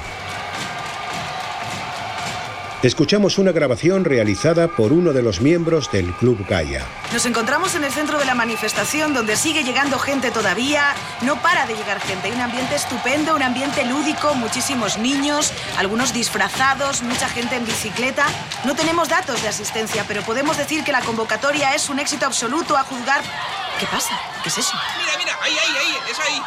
Escuchamos 2.82 3.38
una 3.38 3.52
grabación 3.52 4.04
realizada 4.04 4.66
por 4.66 4.92
uno 4.92 5.12
de 5.12 5.22
los 5.22 5.40
miembros 5.40 5.90
del 5.92 6.12
Club 6.14 6.44
Gaia. 6.48 6.84
Nos 7.12 7.26
encontramos 7.26 7.76
en 7.76 7.84
el 7.84 7.92
centro 7.92 8.18
de 8.18 8.24
la 8.24 8.34
manifestación 8.34 9.14
donde 9.14 9.36
sigue 9.36 9.62
llegando 9.62 10.00
gente 10.00 10.32
todavía. 10.32 10.94
No 11.20 11.40
para 11.40 11.66
de 11.66 11.76
llegar 11.76 12.00
gente. 12.00 12.26
Hay 12.26 12.34
un 12.34 12.40
ambiente 12.40 12.74
estupendo, 12.74 13.36
un 13.36 13.42
ambiente 13.42 13.84
lúdico, 13.84 14.34
muchísimos 14.34 14.98
niños, 14.98 15.52
algunos 15.76 16.12
disfrazados, 16.12 17.02
mucha 17.02 17.28
gente 17.28 17.54
en 17.54 17.64
bicicleta. 17.64 18.26
No 18.64 18.74
tenemos 18.74 19.08
datos 19.08 19.40
de 19.42 19.48
asistencia, 19.48 20.04
pero 20.08 20.22
podemos 20.22 20.56
decir 20.56 20.82
que 20.82 20.90
la 20.90 21.02
convocatoria 21.02 21.74
es 21.76 21.88
un 21.88 22.00
éxito 22.00 22.26
absoluto 22.26 22.76
a 22.76 22.82
juzgar. 22.82 23.22
¿Qué 23.78 23.86
pasa? 23.86 24.18
¿Qué 24.42 24.48
es 24.48 24.58
eso? 24.58 24.76
Mira, 24.98 25.18
mira, 25.18 25.38
ahí, 25.40 25.52
ahí, 25.52 25.76
ahí, 25.76 26.10
es 26.10 26.18
ahí. 26.18 26.42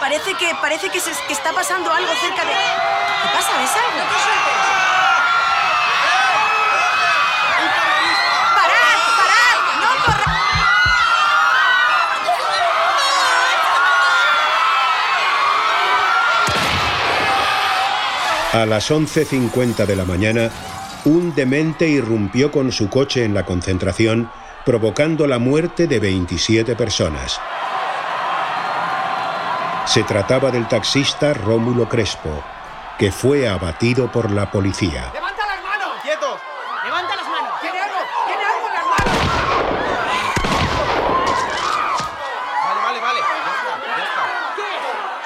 Parece 0.00 0.34
que 0.34 0.54
parece 0.60 0.90
que, 0.90 1.00
se, 1.00 1.10
que 1.26 1.32
está 1.32 1.52
pasando 1.52 1.92
algo 1.92 2.12
cerca 2.20 2.44
de. 2.44 2.52
¿Qué 2.52 3.28
pasa? 3.34 3.58
¿Ves 3.58 3.70
algo? 3.70 4.06
¡Parad! 8.54 8.98
¡Parad! 9.18 9.58
¡No! 18.52 18.60
A 18.60 18.66
las 18.66 18.90
11.50 18.90 19.84
de 19.84 19.96
la 19.96 20.04
mañana, 20.04 20.50
un 21.04 21.34
demente 21.34 21.88
irrumpió 21.88 22.52
con 22.52 22.70
su 22.70 22.88
coche 22.88 23.24
en 23.24 23.34
la 23.34 23.44
concentración, 23.44 24.30
provocando 24.64 25.26
la 25.26 25.40
muerte 25.40 25.88
de 25.88 25.98
27 25.98 26.76
personas. 26.76 27.40
Se 29.88 30.02
trataba 30.02 30.50
del 30.50 30.68
taxista 30.68 31.32
Rómulo 31.32 31.88
Crespo, 31.88 32.44
que 32.98 33.10
fue 33.10 33.48
abatido 33.48 34.12
por 34.12 34.30
la 34.30 34.50
policía. 34.50 35.10
¡Levanta 35.14 35.46
las 35.46 35.62
manos! 35.62 36.02
¡Quietos! 36.02 36.38
¡Levanta 36.84 37.16
las 37.16 37.26
manos! 37.26 37.60
¡Tiene 37.62 37.80
algo! 37.80 37.96
¡Tiene 38.26 38.44
algo 38.44 38.68
en 38.68 38.74
las 38.74 38.84
manos! 38.84 39.16
Vale, 42.64 42.80
vale, 42.84 43.00
vale. 43.00 43.20
Ya 43.20 43.24
está, 43.56 43.88
ya 43.96 44.04
está. 44.04 44.24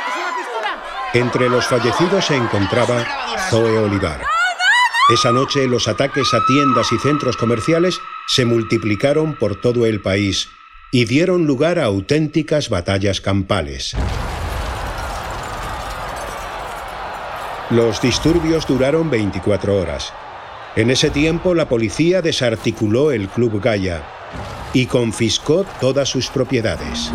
¿Es 0.09 0.17
una 0.17 0.37
pistola? 0.37 0.83
Entre 1.13 1.49
los 1.49 1.67
fallecidos 1.67 2.25
se 2.25 2.37
encontraba 2.37 3.05
Zoe 3.51 3.79
Olivar. 3.79 4.25
Esa 5.13 5.33
noche 5.33 5.67
los 5.67 5.89
ataques 5.89 6.33
a 6.35 6.39
tiendas 6.47 6.93
y 6.93 6.99
centros 6.99 7.37
comerciales 7.37 8.01
se 8.29 8.45
multiplicaron 8.45 9.35
por 9.35 9.61
todo 9.61 9.87
el 9.87 10.01
país 10.01 10.49
y 10.93 11.05
dieron 11.07 11.47
lugar 11.47 11.81
a 11.81 11.87
auténticas 11.87 12.69
batallas 12.69 13.21
campales. 13.21 13.97
Los 17.73 18.03
disturbios 18.03 18.67
duraron 18.67 19.09
24 19.09 19.79
horas. 19.79 20.13
En 20.77 20.91
ese 20.91 21.09
tiempo 21.09 21.55
la 21.55 21.71
policía 21.71 22.21
desarticuló 22.21 23.13
el 23.13 23.29
Club 23.31 23.63
Gaia 23.63 24.03
y 24.75 24.85
confiscó 24.85 25.65
todas 25.81 26.07
sus 26.07 26.29
propiedades. 26.29 27.11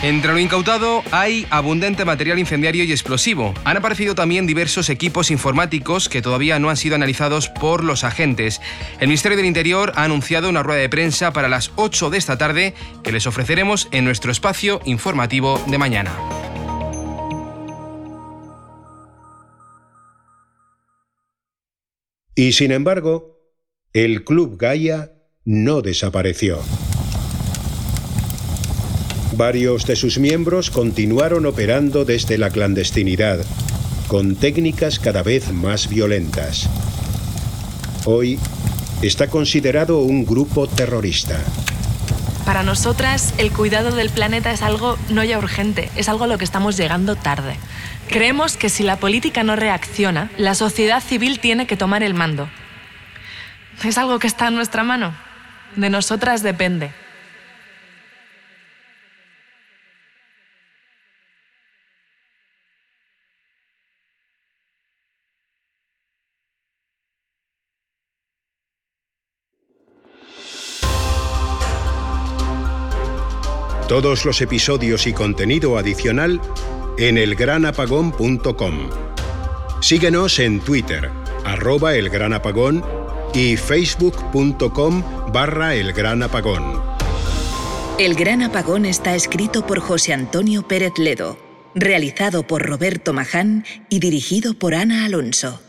Entre 0.00 0.32
lo 0.32 0.38
incautado 0.38 1.02
hay 1.10 1.44
abundante 1.50 2.04
material 2.04 2.38
incendiario 2.38 2.84
y 2.84 2.92
explosivo. 2.92 3.52
Han 3.64 3.78
aparecido 3.78 4.14
también 4.14 4.46
diversos 4.46 4.88
equipos 4.88 5.32
informáticos 5.32 6.08
que 6.08 6.22
todavía 6.22 6.60
no 6.60 6.70
han 6.70 6.76
sido 6.76 6.94
analizados 6.94 7.48
por 7.48 7.82
los 7.82 8.04
agentes. 8.04 8.60
El 9.00 9.08
Ministerio 9.08 9.36
del 9.36 9.46
Interior 9.46 9.92
ha 9.96 10.04
anunciado 10.04 10.48
una 10.48 10.62
rueda 10.62 10.82
de 10.82 10.88
prensa 10.88 11.32
para 11.32 11.48
las 11.48 11.72
8 11.74 12.10
de 12.10 12.18
esta 12.18 12.38
tarde 12.38 12.74
que 13.02 13.10
les 13.10 13.26
ofreceremos 13.26 13.88
en 13.90 14.04
nuestro 14.04 14.30
espacio 14.30 14.80
informativo 14.84 15.60
de 15.66 15.78
mañana. 15.78 16.12
Y 22.38 22.52
sin 22.52 22.70
embargo, 22.70 23.40
el 23.94 24.22
Club 24.22 24.58
Gaia 24.58 25.10
no 25.46 25.80
desapareció. 25.80 26.58
Varios 29.38 29.86
de 29.86 29.96
sus 29.96 30.18
miembros 30.18 30.70
continuaron 30.70 31.46
operando 31.46 32.04
desde 32.04 32.36
la 32.36 32.50
clandestinidad, 32.50 33.42
con 34.06 34.36
técnicas 34.36 34.98
cada 34.98 35.22
vez 35.22 35.50
más 35.50 35.88
violentas. 35.88 36.68
Hoy 38.04 38.38
está 39.00 39.28
considerado 39.28 40.00
un 40.00 40.26
grupo 40.26 40.66
terrorista. 40.66 41.42
Para 42.46 42.62
nosotras, 42.62 43.34
el 43.38 43.50
cuidado 43.50 43.90
del 43.90 44.08
planeta 44.08 44.52
es 44.52 44.62
algo 44.62 44.96
no 45.08 45.24
ya 45.24 45.36
urgente, 45.36 45.90
es 45.96 46.08
algo 46.08 46.24
a 46.24 46.26
lo 46.28 46.38
que 46.38 46.44
estamos 46.44 46.76
llegando 46.76 47.16
tarde. 47.16 47.56
Creemos 48.08 48.56
que 48.56 48.68
si 48.68 48.84
la 48.84 48.98
política 48.98 49.42
no 49.42 49.56
reacciona, 49.56 50.30
la 50.38 50.54
sociedad 50.54 51.02
civil 51.02 51.40
tiene 51.40 51.66
que 51.66 51.76
tomar 51.76 52.04
el 52.04 52.14
mando. 52.14 52.48
Es 53.82 53.98
algo 53.98 54.20
que 54.20 54.28
está 54.28 54.46
en 54.46 54.54
nuestra 54.54 54.84
mano. 54.84 55.12
De 55.74 55.90
nosotras 55.90 56.44
depende. 56.44 56.92
Todos 73.96 74.26
los 74.26 74.42
episodios 74.42 75.06
y 75.06 75.14
contenido 75.14 75.78
adicional 75.78 76.38
en 76.98 77.16
elgranapagón.com. 77.16 78.90
Síguenos 79.80 80.38
en 80.38 80.60
Twitter, 80.60 81.08
arroba 81.46 81.94
elgranapagón 81.94 82.84
y 83.32 83.56
facebook.com 83.56 85.02
barra 85.32 85.76
elgranapagón. 85.76 86.82
El 87.98 88.14
Gran 88.16 88.42
Apagón 88.42 88.84
está 88.84 89.14
escrito 89.14 89.66
por 89.66 89.80
José 89.80 90.12
Antonio 90.12 90.68
Pérez 90.68 90.92
Ledo, 90.98 91.38
realizado 91.74 92.46
por 92.46 92.66
Roberto 92.66 93.14
Maján 93.14 93.64
y 93.88 94.00
dirigido 94.00 94.52
por 94.52 94.74
Ana 94.74 95.06
Alonso. 95.06 95.62